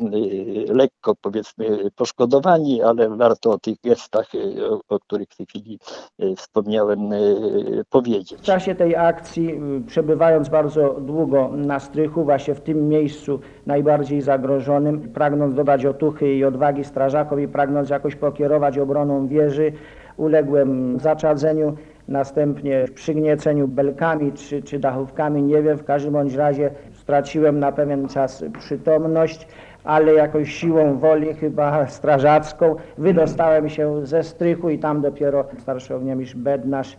[0.68, 4.26] lekko powiedzmy poszkodowani, ale warto o tych gestach,
[4.70, 5.78] o, o których w tej chwili
[6.36, 8.40] wspomniałem, y, W powiedzieć.
[8.40, 15.54] czasie tej akcji, przebywając bardzo długo na strychu, właśnie w tym miejscu najbardziej zagrożonym, pragnąc
[15.54, 19.72] dodać otuchy i odwagi strażakom i pragnąc jakoś pokierować obroną wieży,
[20.16, 21.76] uległem zaczadzeniu,
[22.08, 28.08] następnie przygnieceniu belkami czy, czy dachówkami, nie wiem, w każdym bądź razie straciłem na pewien
[28.08, 29.48] czas przytomność,
[29.84, 36.36] ale jakoś siłą woli, chyba strażacką, wydostałem się ze strychu i tam dopiero starszy ogniomistrz
[36.36, 36.96] Bednarz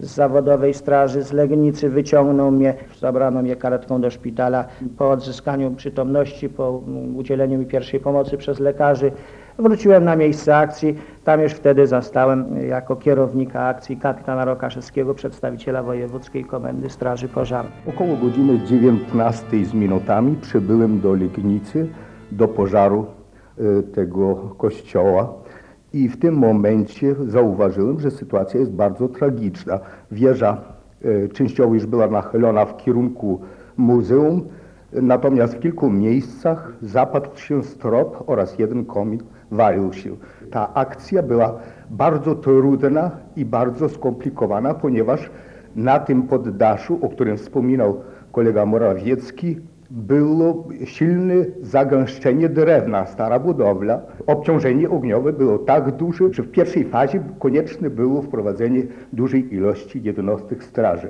[0.00, 4.64] z zawodowej straży z Legnicy wyciągnął mnie, zabrano mnie karetką do szpitala.
[4.98, 6.82] Po odzyskaniu przytomności, po
[7.16, 9.12] udzieleniu mi pierwszej pomocy przez lekarzy,
[9.58, 10.98] wróciłem na miejsce akcji.
[11.24, 17.72] Tam już wtedy zastałem jako kierownika akcji kapitana Rokaszewskiego, przedstawiciela Wojewódzkiej Komendy Straży Pożarnej.
[17.86, 21.88] Około godziny 19 z minutami przybyłem do Legnicy,
[22.32, 23.06] do pożaru
[23.58, 25.43] e, tego kościoła
[25.94, 29.80] i w tym momencie zauważyłem, że sytuacja jest bardzo tragiczna.
[30.10, 30.56] Wieża
[31.04, 33.40] e, częściowo już była nachylona w kierunku
[33.76, 34.48] muzeum,
[34.92, 40.10] natomiast w kilku miejscach zapadł się strop oraz jeden komin walił się.
[40.50, 41.58] Ta akcja była
[41.90, 45.30] bardzo trudna i bardzo skomplikowana, ponieważ
[45.76, 48.00] na tym poddaszu, o którym wspominał
[48.32, 49.56] kolega Morawiecki,
[49.90, 54.00] było silne zagęszczenie drewna, stara budowla.
[54.26, 60.64] Obciążenie ogniowe było tak duże, że w pierwszej fazie konieczne było wprowadzenie dużej ilości jednostek
[60.64, 61.08] straży.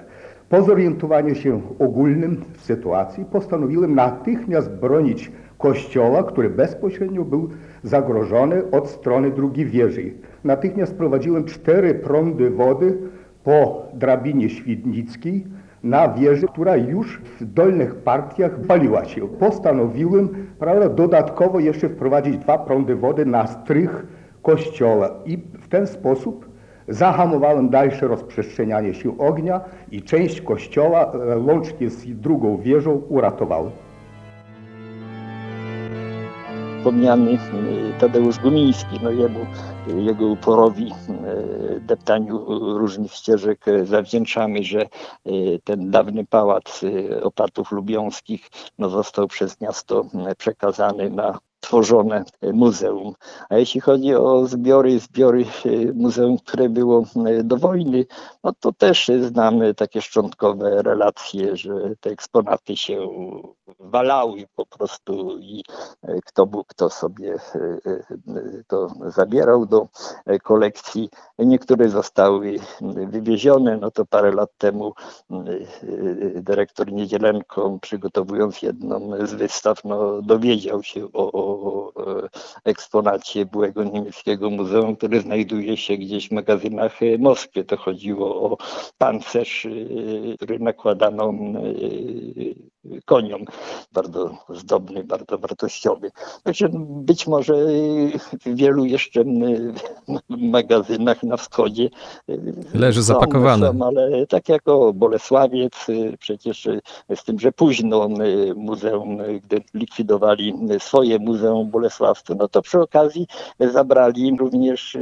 [0.48, 7.48] Po zorientowaniu się ogólnym w sytuacji postanowiłem natychmiast bronić kościoła, który bezpośrednio był
[7.82, 10.12] zagrożony od strony drugiej wieży.
[10.44, 12.98] Natychmiast prowadziłem cztery prądy wody
[13.44, 15.44] po drabinie świdnickiej
[15.84, 19.28] na wieży, która już w dolnych partiach paliła się.
[19.28, 24.06] Postanowiłem prawda, dodatkowo jeszcze wprowadzić dwa prądy wody na strych
[24.42, 26.48] kościoła i w ten sposób
[26.88, 33.72] zahamowałem dalsze rozprzestrzenianie się ognia i część kościoła e, łącznie z drugą wieżą uratowałem.
[36.78, 37.36] Wspomniany y,
[38.00, 39.40] Tadeusz Gumiński, no jemu,
[39.86, 40.92] jego uporowi
[41.76, 42.44] y, deptaniu
[42.78, 44.86] różnych ścieżek y, zawdzięczamy, że
[45.26, 46.80] y, ten dawny pałac
[47.22, 50.06] opatów lubiąskich no, został przez miasto
[50.38, 53.14] przekazany na tworzone muzeum.
[53.48, 58.06] A jeśli chodzi o zbiory, zbiory y, muzeum, które było y, do wojny,
[58.44, 63.08] no to też znamy takie szczątkowe relacje, że te eksponaty się
[63.80, 65.62] walały po prostu i
[66.02, 67.58] e, kto mógł, to sobie e,
[67.90, 69.88] e, to zabierał do
[70.26, 71.10] e, kolekcji.
[71.38, 72.56] Niektóre zostały
[73.08, 74.92] wywiezione, no to parę lat temu
[75.30, 75.34] e,
[76.42, 81.53] dyrektor Niedzielenko, przygotowując jedną z wystaw, no, dowiedział się o, o
[81.96, 82.28] e,
[82.64, 87.64] eksponacie byłego niemieckiego muzeum, który znajduje się gdzieś w magazynach w Moskwie.
[87.64, 88.56] To chodziło o
[88.98, 89.70] pancerz, e,
[90.36, 91.34] który nakładano e,
[93.04, 93.44] koniom
[93.92, 96.10] bardzo zdobny, bardzo wartościowy.
[96.42, 97.54] Także być może
[98.44, 99.24] w wielu jeszcze
[100.28, 101.88] magazynach na wschodzie
[102.28, 103.72] y, Leży są, zapakowane.
[103.72, 106.80] Są, ale tak jak o Bolesławiec, y, przecież y,
[107.16, 108.08] z tym, że późno
[108.56, 113.26] muzeum, gdy likwidowali swoje Muzeum Bolesławskie, no to przy okazji
[113.60, 114.96] zabrali również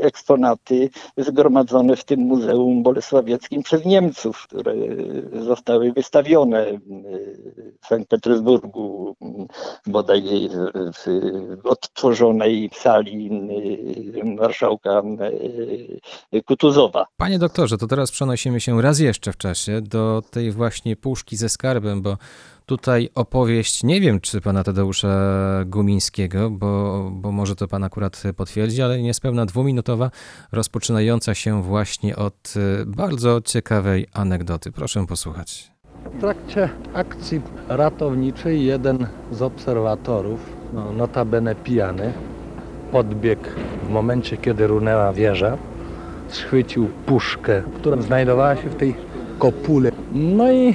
[0.00, 4.74] eksponaty zgromadzone w tym Muzeum Bolesławieckim przez Niemców, które
[5.32, 6.66] zostały wystawione
[7.82, 9.16] w Sankt Petersburgu,
[9.86, 10.22] bodaj
[10.94, 13.30] w, odtworzonej sali
[14.24, 15.02] marszałka
[16.46, 17.06] Kutuzowa.
[17.16, 21.48] Panie doktorze, to teraz przenosimy się raz jeszcze w czasie do tej właśnie puszki ze
[21.48, 22.16] skarbem, bo
[22.68, 25.08] tutaj opowieść, nie wiem czy pana Tadeusza
[25.66, 30.10] Gumińskiego, bo, bo może to pan akurat potwierdzi, ale niespełna dwuminutowa,
[30.52, 34.72] rozpoczynająca się właśnie od y, bardzo ciekawej anegdoty.
[34.72, 35.77] Proszę posłuchać.
[36.14, 40.40] W trakcie akcji ratowniczej jeden z obserwatorów,
[40.72, 42.12] no, notabene pijany,
[42.92, 43.42] podbiegł
[43.82, 45.56] w momencie, kiedy runęła wieża,
[46.28, 48.94] schwycił puszkę, która znajdowała się w tej
[49.38, 49.92] kopule.
[50.12, 50.74] No i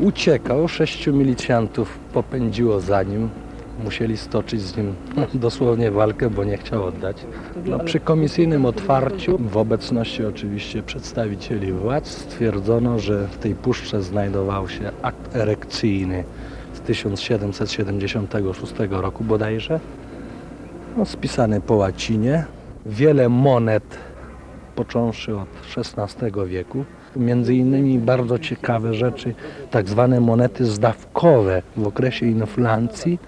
[0.00, 0.68] uciekał.
[0.68, 3.28] Sześciu milicjantów popędziło za nim.
[3.84, 4.94] Musieli stoczyć z nim
[5.34, 7.16] dosłownie walkę, bo nie chciał oddać.
[7.66, 14.68] No, przy komisyjnym otwarciu, w obecności oczywiście przedstawicieli władz, stwierdzono, że w tej puszce znajdował
[14.68, 16.24] się akt erekcyjny
[16.74, 19.80] z 1776 roku bodajże,
[20.96, 22.44] no, spisany po łacinie.
[22.86, 23.98] Wiele monet,
[24.74, 26.84] począwszy od XVI wieku,
[27.16, 29.34] między innymi bardzo ciekawe rzeczy,
[29.70, 33.18] tak zwane monety zdawkowe w okresie inflacji.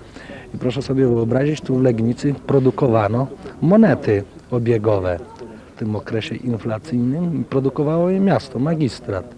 [0.54, 3.26] I proszę sobie wyobrazić, tu w Legnicy produkowano
[3.62, 5.18] monety obiegowe.
[5.76, 9.34] W tym okresie inflacyjnym produkowało je miasto, magistrat.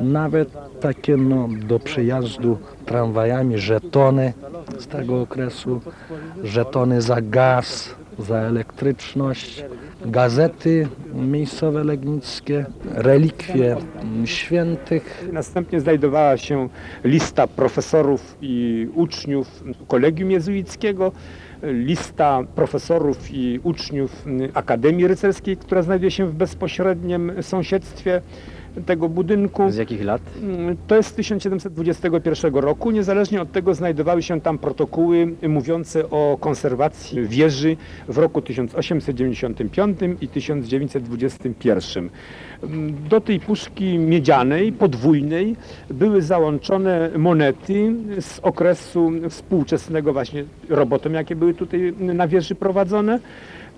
[0.00, 0.48] Nawet
[0.80, 4.32] takie no, do przejazdu tramwajami żetony
[4.78, 5.80] z tego okresu,
[6.44, 9.64] żetony za gaz, za elektryczność,
[10.06, 13.76] gazety miejscowe legnickie, relikwie
[14.24, 15.28] świętych.
[15.32, 16.68] Następnie znajdowała się
[17.04, 21.12] lista profesorów i uczniów kolegium jezuickiego,
[21.62, 28.22] lista profesorów i uczniów Akademii Rycerskiej, która znajduje się w bezpośrednim sąsiedztwie
[28.86, 29.70] tego budynku.
[29.70, 30.22] Z jakich lat?
[30.86, 32.90] To jest z 1721 roku.
[32.90, 37.76] Niezależnie od tego znajdowały się tam protokoły mówiące o konserwacji wieży
[38.08, 42.10] w roku 1895 i 1921.
[43.08, 45.56] Do tej puszki miedzianej, podwójnej,
[45.90, 53.20] były załączone monety z okresu współczesnego właśnie robotom, jakie były tutaj na wieży prowadzone.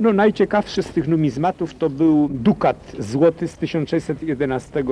[0.00, 4.84] No, najciekawszy z tych numizmatów to był dukat złoty z 1611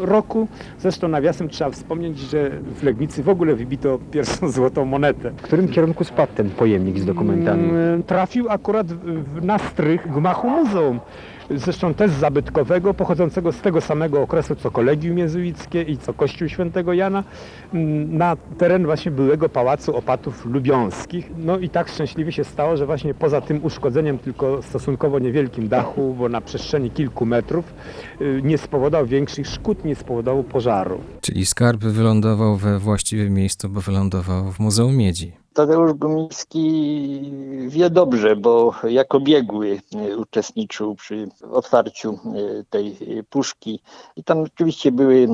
[0.00, 0.48] roku.
[0.78, 5.30] Zresztą nawiasem trzeba wspomnieć, że w Legnicy w ogóle wybito pierwszą złotą monetę.
[5.30, 7.70] W którym kierunku spadł ten pojemnik z dokumentami?
[7.70, 8.86] Mm, Trafił akurat
[9.42, 11.00] na strych gmachu muzeum.
[11.56, 16.92] Zresztą też zabytkowego, pochodzącego z tego samego okresu co Kolegium Jezuickie i co Kościół Świętego
[16.92, 17.24] Jana,
[17.74, 21.30] mm, na teren właśnie byłego Pałacu Opatów Lubiąskich.
[21.38, 26.14] No i tak szczęśliwie się stało, że właśnie poza tym uszkodzeniem tylko stosunkowo niewielkim dachu,
[26.18, 27.74] bo na przestrzeni kilku metrów,
[28.20, 31.00] y, nie spowodował większych szkód, nie spowodował pożaru.
[31.20, 35.32] Czyli skarb wylądował we właściwym miejscu, bo wylądował w Muzeum Miedzi.
[35.58, 37.32] Tadeusz Gumiński
[37.68, 42.18] wie dobrze, bo jako biegły e, uczestniczył przy otwarciu e,
[42.70, 42.96] tej
[43.30, 43.80] puszki.
[44.16, 45.28] I tam oczywiście były e,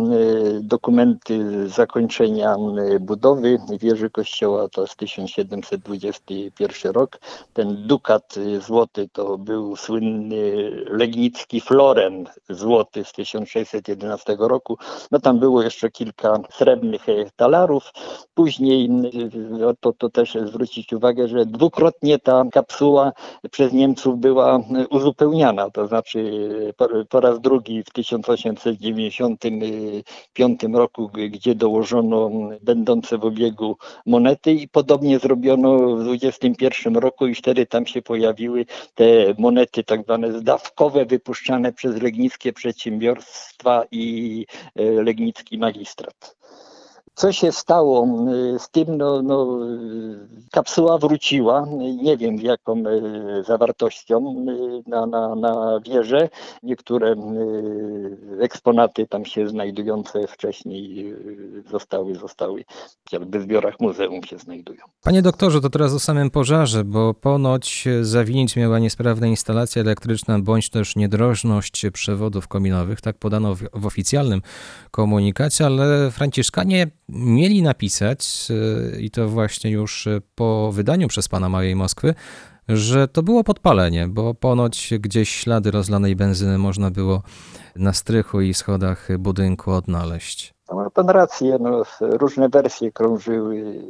[0.61, 2.57] dokumenty zakończenia
[3.01, 7.19] budowy wieży kościoła, to jest 1721 rok.
[7.53, 14.79] Ten dukat złoty to był słynny legnicki floren złoty z 1611 roku.
[15.11, 17.07] No tam było jeszcze kilka srebrnych
[17.37, 17.93] talarów.
[18.35, 18.91] Później
[19.81, 23.13] to, to też zwrócić uwagę, że dwukrotnie ta kapsuła
[23.51, 32.31] przez Niemców była uzupełniana, to znaczy po, po raz drugi w 1895 roku, gdzie dołożono
[32.63, 38.67] będące w obiegu monety i podobnie zrobiono w 21 roku i wtedy tam się pojawiły
[38.95, 39.05] te
[39.39, 44.47] monety tak zwane zdawkowe wypuszczane przez legnickie przedsiębiorstwa i
[44.77, 46.37] e, legnicki magistrat.
[47.15, 48.07] Co się stało
[48.55, 48.97] y, z tym?
[48.97, 49.59] No, no,
[50.53, 51.67] kapsuła wróciła,
[52.03, 56.29] nie wiem jaką y, zawartością y, na, na, na wieżę.
[56.63, 57.15] Niektóre
[58.41, 61.15] eksponaty tam się znajdujące wcześniej
[61.71, 62.65] zostały, zostały
[63.13, 64.81] jakby w zbiorach muzeum się znajdują.
[65.03, 70.71] Panie doktorze, to teraz o samym pożarze, bo ponoć zawinić miała niesprawna instalacja elektryczna bądź
[70.71, 74.43] też niedrożność przewodów kominowych, tak podano w, w oficjalnym
[74.91, 78.49] komunikacie, ale franciszkanie mieli napisać,
[78.95, 82.15] y, i to właśnie już po wydaniu przez pana Małej Moskwy,
[82.69, 87.23] że to było podpalenie, bo ponoć gdzieś ślady rozlanej benzyny można było
[87.77, 90.55] na strychu i schodach budynku odnaleźć.
[90.73, 93.83] Ma pan rację, no, różne wersje krążyły.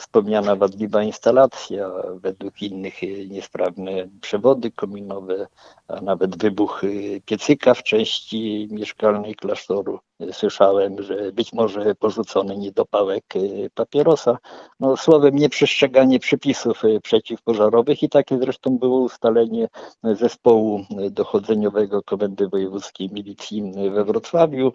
[0.00, 5.46] Wspomniana wadliwa instalacja, według innych y, niesprawne przewody kominowe,
[5.88, 6.82] a nawet wybuch
[7.24, 9.98] piecyka w części mieszkalnej klasztoru.
[10.32, 14.38] Słyszałem, że być może porzucony niedopałek y, papierosa.
[14.80, 19.68] No, słowem nieprzestrzeganie przepisów y, przeciwpożarowych i takie zresztą było ustalenie
[20.02, 24.72] zespołu dochodzeniowego Komendy Wojewódzkiej Milicji we Wrocławiu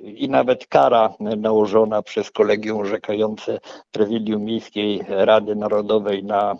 [0.00, 3.60] i nawet kara nałożona przez kolegium orzekające
[3.92, 4.44] Prezydium
[5.08, 6.56] Rady Narodowej na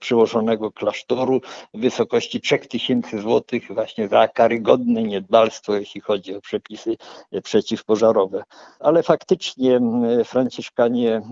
[0.00, 1.40] przyłożonego klasztoru
[1.74, 6.96] w wysokości 3000 zł właśnie za karygodne niedbalstwo, jeśli chodzi o przepisy
[7.44, 8.42] przeciwpożarowe.
[8.80, 9.80] Ale faktycznie
[10.24, 11.22] Franciszkanie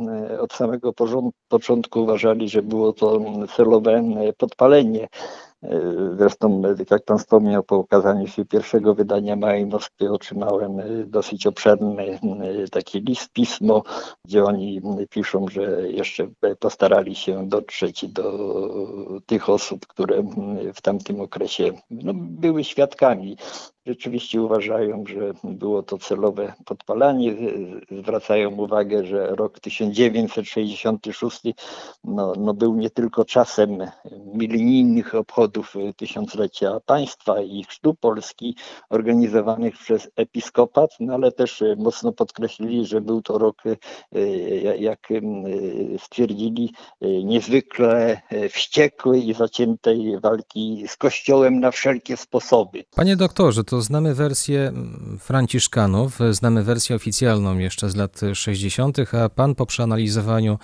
[0.40, 0.92] od samego
[1.48, 3.20] początku uważali, że było to
[3.56, 4.02] celowe
[4.38, 5.08] podpalenie.
[6.18, 12.18] Zresztą, jak pan wspomniał, po ukazaniu się pierwszego wydania Małej Moskwy otrzymałem e, dosyć obszerny
[12.22, 12.40] m,
[12.72, 13.82] taki list, pismo,
[14.24, 16.28] gdzie oni m, piszą, że jeszcze
[16.60, 18.38] postarali się dotrzeć do
[19.26, 20.22] tych osób, które
[20.74, 23.36] w tamtym okresie no, były świadkami.
[23.86, 27.34] Rzeczywiście uważają, że było to celowe podpalanie.
[27.90, 31.42] Zwracają uwagę, że rok 1966
[32.04, 33.78] no, no był nie tylko czasem
[34.34, 38.56] milenijnych obchodów tysiąclecia państwa i chrztu Polski
[38.90, 45.10] organizowanych przez episkopat, no ale też mocno podkreślili, że był to rok, e, ja- jak
[45.10, 45.20] e,
[45.98, 48.20] stwierdzili, e, niezwykle
[48.50, 52.84] wściekłej i zaciętej walki z Kościołem na wszelkie sposoby.
[52.96, 59.28] Panie doktorze, to znamy wersję mm, Franciszkanów, znamy wersję oficjalną jeszcze z lat 60., a
[59.28, 60.58] pan po przeanalizowaniu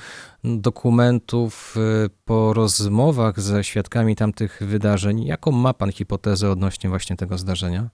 [0.45, 1.75] dokumentów,
[2.07, 7.91] y, po rozmowach ze świadkami tamtych wydarzeń, jaką ma pan hipotezę odnośnie właśnie tego zdarzenia?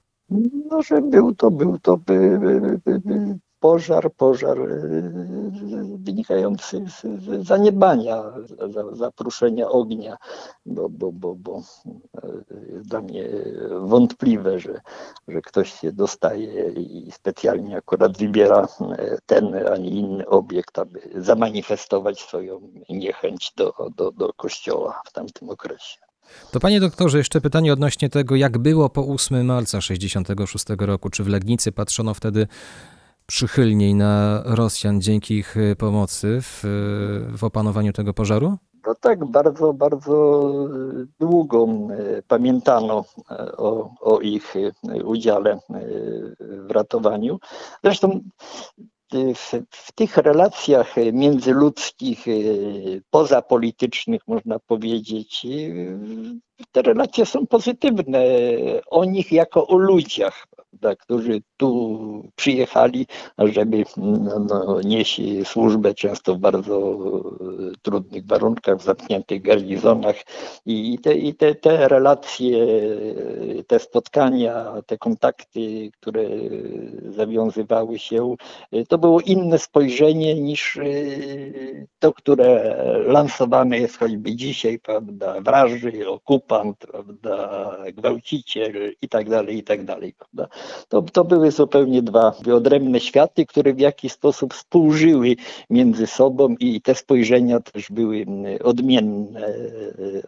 [0.71, 2.39] No, że był to, był to by,
[2.85, 4.67] by, by pożar, pożar e,
[5.99, 8.23] wynikający z, zaniedbania,
[8.71, 10.17] za- zapruszenia ognia,
[10.67, 11.63] bo, bo, bo, bo
[12.23, 12.29] e,
[12.73, 13.29] jest dla mnie
[13.81, 14.81] wątpliwe, że,
[15.29, 21.01] że ktoś się dostaje i specjalnie akurat wybiera e, ten, a nie inny obiekt, aby
[21.17, 25.99] zamanifestować swoją niechęć do, do, do kościoła w tamtym okresie.
[26.51, 31.11] To panie doktorze, jeszcze pytanie odnośnie tego, jak było po 8 marca 66 roku.
[31.11, 32.47] Czy w Legnicy patrzono wtedy
[33.29, 38.57] przychylniej na Rosjan dzięki ich y, pomocy w, y, w opanowaniu tego pożaru?
[38.87, 40.43] No tak, bardzo, bardzo
[41.03, 41.67] e, długo
[42.29, 43.05] pamiętano
[43.57, 44.55] o, o ich
[45.05, 45.59] udziale
[46.41, 47.39] w ratowaniu.
[47.85, 48.21] Zresztą
[49.13, 52.25] w, w tych relacjach międzyludzkich,
[53.11, 55.47] pozapolitycznych, można powiedzieć,
[56.73, 58.21] te relacje są pozytywne
[58.91, 63.07] o nich jako o ludziach, prawda, którzy tu przyjechali,
[63.39, 70.17] żeby no, no, nieść służbę często w bardzo e, trudnych warunkach, w zamkniętych garnizonach
[70.67, 72.67] i te, i te, te relacje,
[73.67, 76.29] te spotkania, te kontakty, które
[77.09, 78.35] zawiązywały się,
[78.89, 80.83] to było inne spojrzenie niż e,
[81.99, 89.63] to, które lansowane jest choćby dzisiaj, prawda, wraży, okupant, prawda, gwałciciel i tak dalej, i
[89.63, 90.58] tak dalej, prawda.
[90.89, 95.37] To, to były zupełnie dwa odrębne światy, które w jakiś sposób współżyły
[95.71, 99.49] między sobą i te spojrzenia też były mm, odmienne.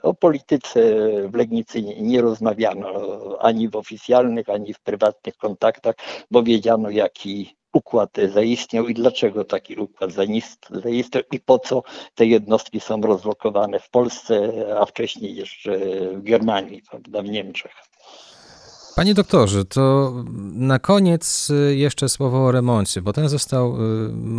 [0.03, 0.81] O polityce
[1.29, 2.91] w Legnicy nie, rozmawiano
[3.41, 5.95] ani w oficjalnych, ani w prywatnych kontaktach,
[6.31, 11.83] bo wiedziano jaki układ zaistniał i dlaczego taki układ zaist- zaistniał i po co
[12.15, 15.79] te jednostki są rozlokowane w Polsce, a wcześniej jeszcze
[16.13, 17.90] w Germanii, prawda, w Niemczech.
[19.01, 20.13] Panie doktorze, to
[20.53, 23.77] na koniec y, jeszcze słowo o remoncie, bo ten został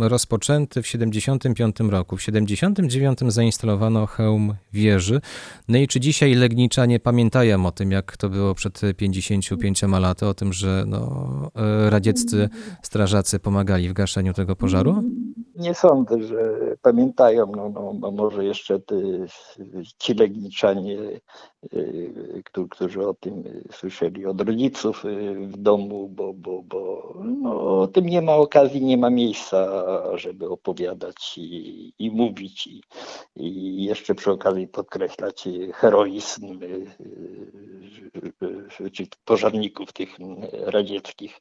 [0.04, 2.16] y, rozpoczęty w 75 roku.
[2.16, 5.20] W 79 zainstalowano hełm wieży.
[5.68, 10.34] No i czy dzisiaj Legniczanie pamiętają o tym, jak to było przed 55 laty, o
[10.34, 11.50] tym, że no,
[11.86, 12.48] y, radzieccy
[12.82, 15.02] strażacy pomagali w gaszeniu tego pożaru?
[15.56, 16.36] Nie sądzę, że
[16.82, 19.26] pamiętają, no, no, no może jeszcze ty,
[19.98, 20.98] ci Legniczanie,
[22.44, 27.86] którzy, którzy o tym słyszeli od rodziców y, w domu, bo, bo, bo no, o
[27.86, 29.84] tym nie ma okazji, nie ma miejsca,
[30.14, 32.82] żeby opowiadać i, i mówić i,
[33.36, 36.86] i jeszcze przy okazji podkreślać heroizm y,
[38.80, 40.16] y, czy pożarników tych
[40.52, 41.40] radzieckich.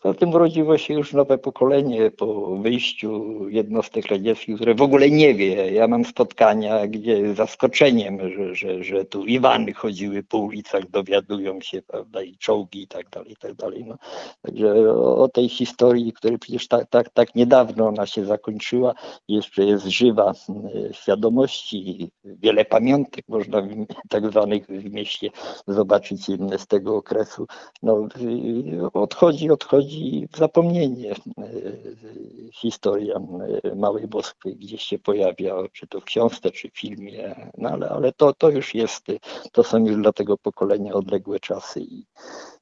[0.00, 5.72] Potem urodziło się już nowe pokolenie po wyjściu jednostek radzieckich, które w ogóle nie wie.
[5.72, 11.82] Ja mam spotkania, gdzie zaskoczeniem, że, że, że tu Iwany chodziły po ulicach, dowiadują się,
[11.82, 13.84] prawda, i czołgi i tak dalej, i tak dalej.
[13.84, 13.96] No,
[14.42, 18.94] także o, tej historii, której przecież tak, tak, tak niedawno ona się zakończyła,
[19.28, 22.10] jeszcze jest żywa w świadomości.
[22.24, 25.30] Wiele pamiątek można w, tak zwanych w mieście
[25.66, 26.26] zobaczyć
[26.58, 27.46] z tego okresu.
[27.82, 33.20] No, y, odchodzi, odchodzi w zapomnienie y, historia
[33.64, 37.88] y, Małej Moskwy, gdzieś się pojawia, czy to w książce, czy w filmie, no ale,
[37.88, 39.06] ale to, to już jest,
[39.52, 42.06] to są już dla tego pokolenia odległe czasy i,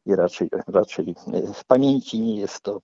[0.06, 1.14] i raczej, raczej
[1.54, 2.80] w pamięci nie jest to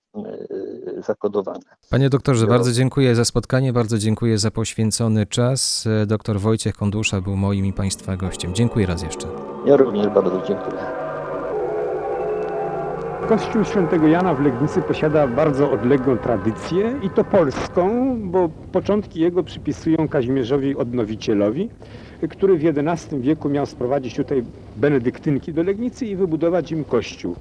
[1.07, 1.59] zakodowane.
[1.89, 5.87] Panie doktorze, bardzo dziękuję za spotkanie, bardzo dziękuję za poświęcony czas.
[6.07, 8.55] Doktor Wojciech Kondusza był moim i Państwa gościem.
[8.55, 9.27] Dziękuję raz jeszcze.
[9.65, 10.77] Ja również bardzo dziękuję.
[13.29, 19.43] Kościół świętego Jana w Legnicy posiada bardzo odległą tradycję i to polską, bo początki jego
[19.43, 21.69] przypisują Kazimierzowi Odnowicielowi,
[22.29, 24.43] który w XI wieku miał sprowadzić tutaj
[24.75, 27.35] benedyktynki do Legnicy i wybudować im kościół.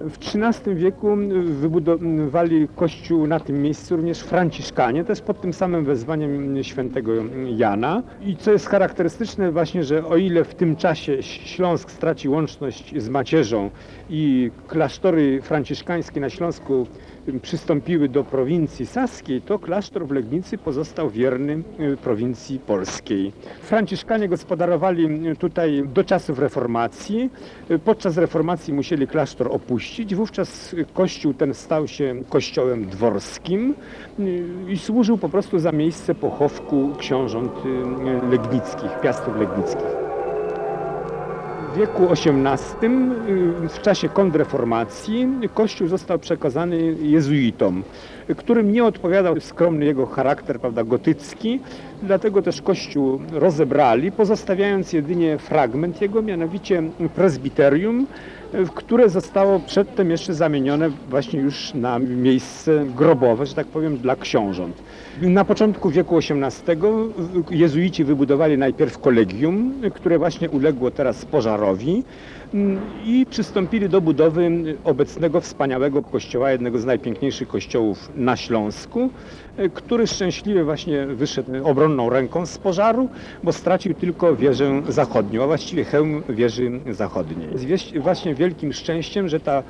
[0.00, 6.64] W XIII wieku wybudowali kościół na tym miejscu również Franciszkanie, też pod tym samym wezwaniem
[6.64, 7.12] świętego
[7.56, 8.02] Jana.
[8.26, 13.08] I co jest charakterystyczne właśnie, że o ile w tym czasie Śląsk straci łączność z
[13.08, 13.70] macierzą
[14.10, 16.86] i klasztory franciszkańskie na Śląsku
[17.42, 21.62] przystąpiły do prowincji saskiej, to klasztor w Legnicy pozostał wierny
[22.02, 23.32] prowincji polskiej.
[23.60, 25.08] Franciszkanie gospodarowali
[25.38, 27.30] tutaj do czasów reformacji.
[27.84, 30.14] Podczas reformacji musieli klasztor opuścić.
[30.14, 33.74] Wówczas kościół ten stał się kościołem dworskim
[34.68, 37.52] i służył po prostu za miejsce pochowku książąt
[38.30, 40.06] legnickich, piastów legnickich.
[41.76, 42.90] Wieku XVIII,
[43.68, 47.82] w czasie kontrreformacji, kościół został przekazany jezuitom,
[48.36, 51.60] którym nie odpowiadał skromny jego charakter prawda, gotycki,
[52.02, 56.82] dlatego też kościół rozebrali, pozostawiając jedynie fragment jego, mianowicie
[57.14, 58.06] prezbiterium,
[58.74, 64.82] które zostało przedtem jeszcze zamienione właśnie już na miejsce grobowe, że tak powiem, dla książąt.
[65.22, 66.76] Na początku wieku XVIII
[67.50, 72.02] jezuici wybudowali najpierw kolegium, które właśnie uległo teraz pożarowi
[73.04, 74.50] i przystąpili do budowy
[74.84, 79.10] obecnego wspaniałego kościoła, jednego z najpiękniejszych kościołów na Śląsku,
[79.74, 83.08] który szczęśliwie właśnie wyszedł obronną ręką z pożaru,
[83.44, 87.48] bo stracił tylko wieżę zachodnią, a właściwie hełm wieży zachodniej.
[87.68, 89.62] Jest właśnie wielkim szczęściem, że ta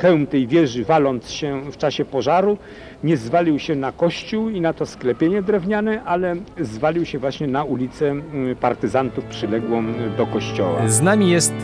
[0.00, 2.58] hełm tej wieży waląc się w czasie pożaru
[3.04, 7.64] nie zwalił się na kościół i na to sklepienie drewniane, ale zwalił się właśnie na
[7.64, 8.14] ulicę
[8.60, 9.84] partyzantów przyległą
[10.16, 10.88] do kościoła.
[10.88, 11.54] Z nami jest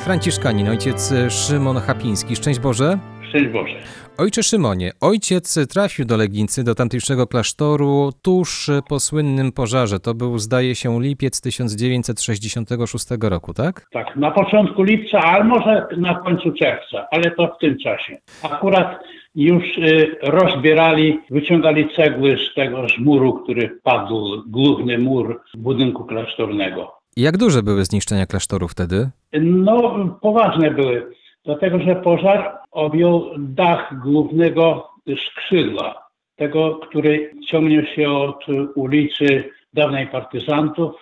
[0.00, 2.36] franciszkanin, ojciec Szymon Chapiński.
[2.36, 2.98] Szczęść Boże.
[3.28, 3.74] Szczęść Boże.
[4.18, 10.00] Ojcze Szymonie, ojciec trafił do Legnicy, do tamtejszego klasztoru tuż po słynnym pożarze.
[10.00, 13.86] To był, zdaje się, lipiec 1966 roku, tak?
[13.92, 18.16] Tak, na początku lipca, ale może na końcu czerwca, ale to w tym czasie.
[18.42, 19.02] Akurat
[19.34, 26.92] już y, rozbierali, wyciągali cegły z tego z muru, który padł, główny mur budynku klasztornego.
[27.16, 29.10] Jak duże były zniszczenia klasztoru wtedy?
[29.42, 31.12] No, poważne były,
[31.44, 34.88] dlatego że pożar objął dach głównego
[35.26, 40.92] skrzydła, tego, który ciągnie się od ulicy dawnej partyzantów,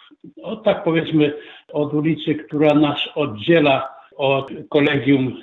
[0.43, 1.35] od tak powiedzmy
[1.73, 5.37] od ulicy, która nas oddziela od Kolegium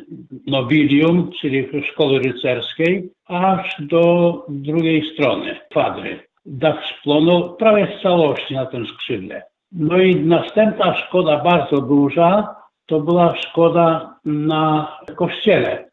[0.47, 6.19] Nobilium, czyli Szkoły Rycerskiej, aż do drugiej strony kwadry.
[6.45, 9.43] Dach splonął prawie w całości na tym skrzydle.
[9.71, 12.55] No i następna szkoda bardzo duża
[12.85, 15.89] to była szkoda na kościele.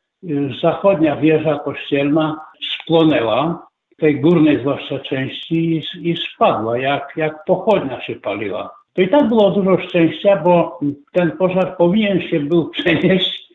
[0.62, 3.66] Zachodnia wieża kościelna spłonęła,
[3.98, 8.79] tej górnej zwłaszcza części i, i spadła, jak, jak pochodnia się paliła.
[8.92, 10.80] To i tak było dużo szczęścia, bo
[11.12, 13.50] ten pożar powinien się był przenieść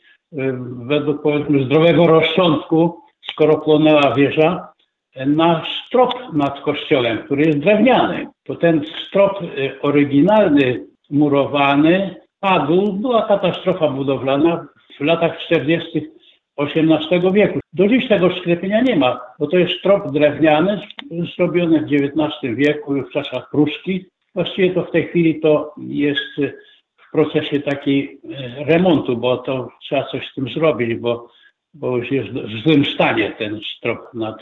[0.88, 3.00] według powiedzmy zdrowego rozsądku,
[3.32, 4.68] skoro płonęła wieża,
[5.26, 8.28] na strop nad kościołem, który jest drewniany.
[8.44, 9.40] To ten strop
[9.82, 12.94] oryginalny, murowany, padł.
[12.94, 14.68] Była katastrofa budowlana
[15.00, 16.12] w latach 40.
[16.58, 17.60] XVIII wieku.
[17.74, 20.82] Do dziś tego sklepienia nie ma, bo to jest strop drewniany,
[21.36, 24.06] zrobiony w XIX wieku, w czasach pruskich.
[24.36, 26.36] Właściwie to w tej chwili to jest
[26.98, 28.20] w procesie takiej
[28.58, 31.30] remontu, bo to trzeba coś z tym zrobić, bo,
[31.74, 34.38] bo już jest w złym stanie ten strop nad,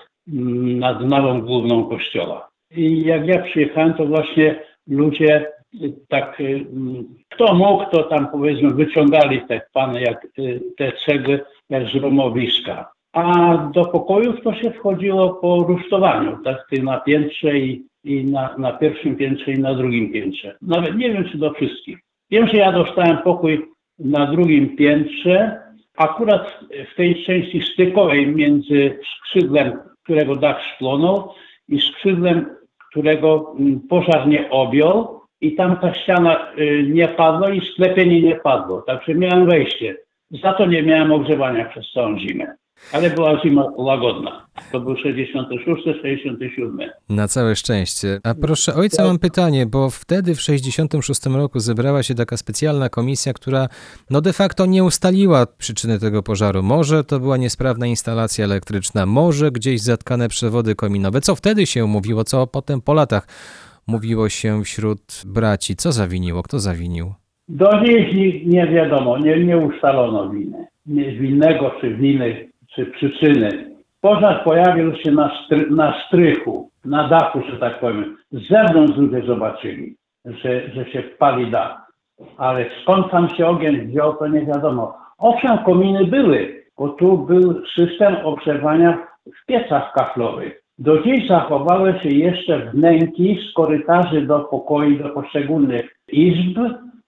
[0.78, 2.50] nad nową główną kościoła.
[2.72, 5.52] I jak ja przyjechałem, to właśnie ludzie
[5.84, 10.28] y, tak mm, kto mógł, to tam powiedzmy wyciągali te pany jak
[10.78, 11.40] te cegły
[11.70, 12.86] jak z.
[13.14, 18.58] A do pokojów to się wchodziło po rusztowaniu, tak ty na piętrze i, i na,
[18.58, 20.56] na pierwszym piętrze i na drugim piętrze.
[20.62, 22.00] Nawet nie wiem czy do wszystkich.
[22.32, 23.66] Wiem, że ja dostałem pokój
[24.00, 25.62] na drugim piętrze,
[25.98, 26.60] akurat
[26.94, 31.34] w tej części stykowej między skrzydłem, którego dach splonął
[31.70, 32.46] i skrzydłem,
[32.90, 38.36] którego mm, pożar nie objął i tam ta ściana y, nie padła i sklepienie nie
[38.36, 38.82] padło.
[38.82, 39.98] Także miałem wejście.
[40.32, 42.56] Za to nie miałem ogrzewania przez całą zimę.
[42.92, 44.48] Ale była zima łagodna.
[44.72, 46.80] To był 66, 67.
[47.10, 48.20] Na całe szczęście.
[48.24, 53.34] A proszę ojca, mam pytanie, bo wtedy w 66 roku zebrała się taka specjalna komisja,
[53.34, 53.68] która
[54.10, 56.64] no de facto nie ustaliła przyczyny tego pożaru.
[56.64, 61.22] Może to była niesprawna instalacja elektryczna, może gdzieś zatkane przewody kominowe.
[61.22, 63.28] Co wtedy się mówiło, co potem po latach
[63.88, 65.76] mówiło się wśród braci?
[65.76, 66.44] Co zawiniło?
[66.44, 67.14] Kto zawinił?
[67.48, 68.14] Do dziś
[68.46, 70.68] nie, wiadomo, nie, nie ustalono winy.
[71.20, 73.74] Winnego czy winy, czy przyczyny.
[74.02, 78.18] Pożar pojawił się na, stry, na strychu, na dachu, że tak powiem.
[78.32, 79.96] Z zewnątrz ludzie zobaczyli,
[80.26, 81.92] że, że się pali dach.
[82.38, 84.98] Ale skąd tam się ogień wziął, to nie wiadomo.
[85.18, 89.08] Owszem, kominy były, bo tu był system ogrzewania
[89.42, 90.64] w piecach kaflowych.
[90.78, 96.60] Do dziś zachowały się jeszcze wnęki z korytarzy do pokoi, do poszczególnych izb,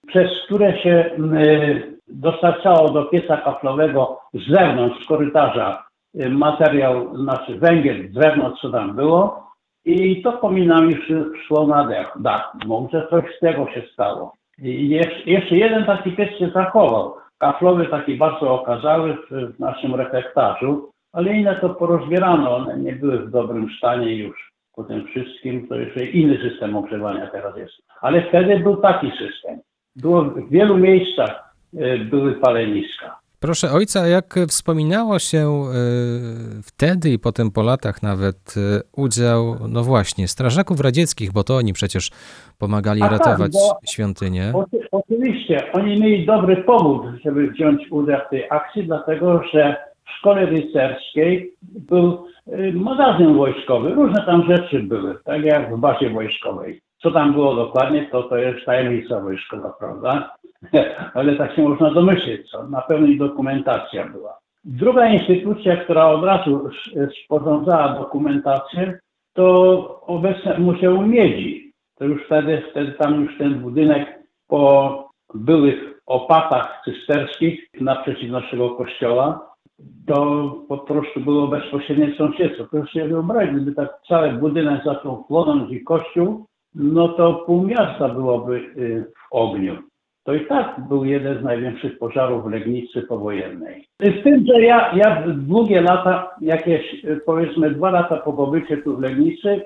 [0.06, 5.84] przez które się y, dostarczało do pieca kaflowego z zewnątrz, z korytarza
[6.14, 9.46] y, materiał, znaczy węgiel, drewno, co tam było
[9.84, 12.52] i to kominami szy- szło na dach.
[12.66, 14.34] Może coś z tego się stało.
[14.58, 14.88] I
[15.26, 17.14] jeszcze, jeden taki piec się zachował.
[17.38, 22.56] Kaflowy taki bardzo okazały w, naszym refektarzu, ale inne to porozbierano.
[22.56, 25.68] One nie były w dobrym stanie już po tym wszystkim.
[25.68, 27.74] To jeszcze inny system ogrzewania teraz jest.
[28.00, 29.60] Ale wtedy był taki system.
[29.96, 31.45] Było w wielu miejscach
[32.10, 33.18] były paleniska.
[33.40, 35.62] Proszę ojca, jak wspominało się
[36.58, 41.56] y, wtedy i potem po latach nawet y, udział, no właśnie, strażaków radzieckich, bo to
[41.56, 42.10] oni przecież
[42.58, 44.52] pomagali A tak, ratować bo- świątynię.
[44.54, 50.10] Oczy- Oczywiście, oni mieli dobry powód, żeby wziąć udział w tej akcji, dlatego że w
[50.18, 51.52] szkole rycerskiej
[51.88, 52.26] był
[52.74, 56.80] magazyn wojskowy, różne tam rzeczy były, tak jak w bazie wojskowej.
[57.02, 60.36] Co tam było dokładnie, to to jest tajemnica wojskowa, prawda?
[61.14, 64.38] Ale tak się można domyślić, co na pewno i dokumentacja była.
[64.64, 66.70] Druga instytucja, która od razu
[67.24, 68.98] sporządzała dokumentację,
[69.32, 71.72] to obecne Muzeum Miedzi.
[71.98, 74.18] To już wtedy, wtedy tam już ten budynek
[74.48, 79.56] po byłych opatach cysterskich naprzeciw naszego kościoła,
[80.06, 82.64] to po prostu było bezpośrednie sąsiedztwo.
[82.70, 88.08] Proszę sobie wyobrazić, gdyby tak cały budynek zaczął płonąć i kościół, no to pół miasta
[88.08, 89.76] byłoby y, w ogniu.
[90.24, 93.84] To i tak był jeden z największych pożarów w Legnicy powojennej.
[94.00, 98.96] Z tym, że ja, ja długie lata, jakieś y, powiedzmy dwa lata po pobycie tu
[98.96, 99.62] w Legnicy, y,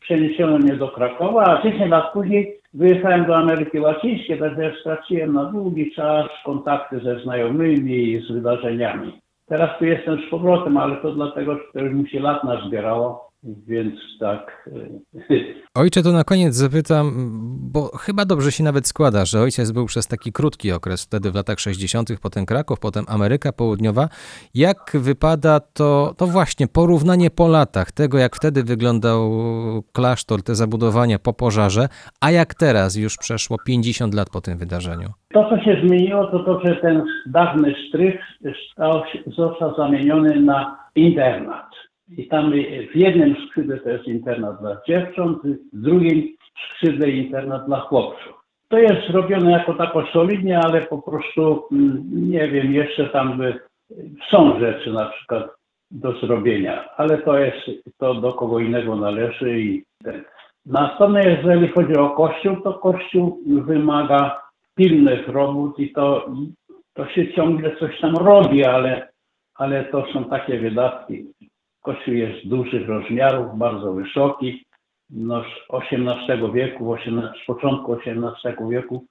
[0.00, 5.44] przeniesiono mnie do Krakowa, a 10 lat później wyjechałem do Ameryki Łacińskiej, także straciłem na
[5.44, 9.20] długi czas kontakty ze znajomymi i z wydarzeniami.
[9.46, 13.27] Teraz tu jestem z powrotem, ale to dlatego, że to już mi się lat nazbierało,
[13.42, 14.70] więc tak.
[15.74, 17.12] Ojcze, to na koniec zapytam,
[17.72, 21.34] bo chyba dobrze się nawet składa, że ojciec był przez taki krótki okres, wtedy w
[21.34, 24.08] latach 60., potem Kraków, potem Ameryka Południowa.
[24.54, 29.30] Jak wypada to, to właśnie porównanie po latach, tego jak wtedy wyglądał
[29.92, 31.88] klasztor, te zabudowania po pożarze,
[32.20, 35.08] a jak teraz, już przeszło 50 lat po tym wydarzeniu?
[35.32, 37.74] To, co się zmieniło, to to, że ten dawny
[39.12, 41.68] się, został zamieniony na internat.
[42.16, 42.52] I tam
[42.92, 45.38] w jednym skrzydle to jest internat dla dziewcząt,
[45.72, 46.36] w drugim
[46.74, 48.38] skrzydle internat dla chłopców.
[48.68, 53.60] To jest robione jako tako solidnie, ale po prostu, mm, nie wiem, jeszcze tam by,
[54.30, 55.58] są rzeczy na przykład
[55.90, 57.56] do zrobienia, ale to jest,
[57.98, 60.24] to do kogo innego należy i ten.
[60.66, 64.42] Natomiast jeżeli chodzi o kościół, to kościół wymaga
[64.74, 66.26] pilnych robót i to,
[66.94, 69.08] to się ciągle coś tam robi, ale,
[69.54, 71.26] ale to są takie wydatki.
[71.82, 74.64] Kościół jest dużych rozmiarów, bardzo wysoki,
[75.10, 79.04] no z XVIII wieku, 18, z początku XVIII wieku,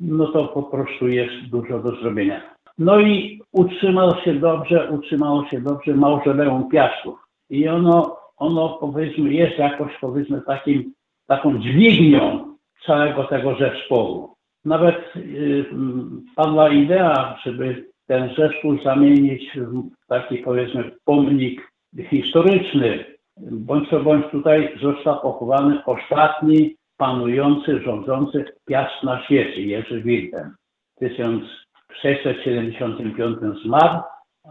[0.00, 2.54] no to po prostu jest dużo do zrobienia.
[2.78, 7.18] No i utrzymało się dobrze, utrzymało się dobrze mauzoleum Piastów.
[7.50, 10.92] I ono, ono powiedzmy jest jakoś powiedzmy takim,
[11.26, 12.54] taką dźwignią
[12.86, 14.34] całego tego zespołu.
[14.64, 23.04] Nawet y, m, padła idea, żeby ten zespół zamienić w taki powiedzmy pomnik historyczny.
[23.36, 30.54] Bądź co bądź tutaj został pochowany ostatni panujący, rządzący Piast na świecie, Jerzy Wilhelm.
[30.96, 34.00] W 1675 zmarł,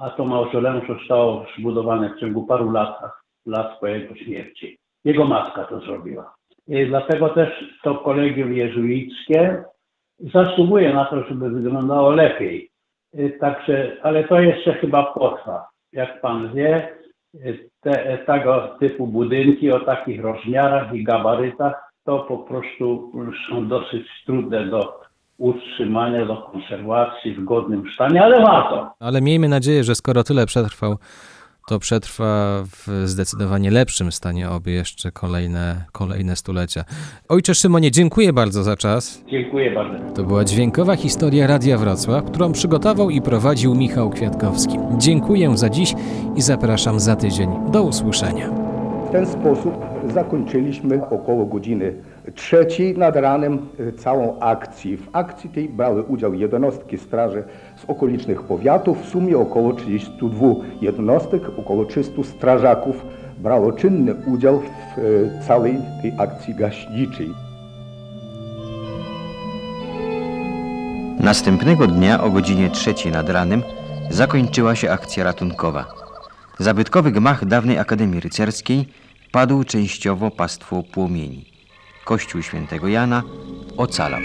[0.02, 4.78] a to mauzoleum zostało zbudowane w ciągu paru latach, lat po jego śmierci.
[5.06, 6.36] Jego matka to zrobiła.
[6.68, 7.50] I dlatego też
[7.84, 9.64] to kolegium jezuickie
[10.20, 12.70] zasługuje na to, żeby wyglądało lepiej.
[13.40, 15.70] Także, ale to jeszcze chyba potrwa.
[15.92, 17.03] Jak pan wie,
[17.82, 21.74] te, tego typu budynki o takich rozmiarach i gabarytach
[22.06, 23.12] to po prostu
[23.50, 25.02] są dosyć trudne do
[25.38, 28.92] utrzymania, do konserwacji w godnym stanie, ale warto.
[29.00, 30.98] Ale miejmy nadzieję, że skoro tyle przetrwał,
[31.68, 36.84] to przetrwa w zdecydowanie lepszym stanie oby jeszcze kolejne, kolejne stulecia.
[37.30, 39.24] Ojcze Szymonie, dziękuję bardzo za czas.
[39.30, 40.14] Dziękuję bardzo.
[40.16, 44.78] To była dźwiękowa historia Radia Wrocław, którą przygotował i prowadził Michał Kwiatkowski.
[44.98, 45.94] Dziękuję za dziś
[46.36, 47.50] i zapraszam za tydzień.
[47.72, 48.50] Do usłyszenia.
[49.08, 49.74] W ten sposób
[50.14, 51.94] zakończyliśmy około godziny
[52.36, 54.98] trzeciej nad ranem e, całą akcję.
[54.98, 57.44] W akcji tej brały udział jednostki straży
[57.76, 60.48] z okolicznych powiatów, w sumie około 32
[60.82, 63.06] jednostek, około 300 strażaków
[63.38, 67.30] brało czynny udział w e, całej tej akcji gaśniczej.
[71.20, 73.64] Następnego dnia o godzinie trzeciej nad ranem
[74.10, 75.86] zakończyła się akcja ratunkowa.
[76.60, 78.86] Zabytkowy gmach dawnej Akademii Rycerskiej
[79.32, 81.53] padł częściowo pastwą płomieni.
[82.04, 83.24] Kościół świętego Jana
[83.78, 84.22] ocalał.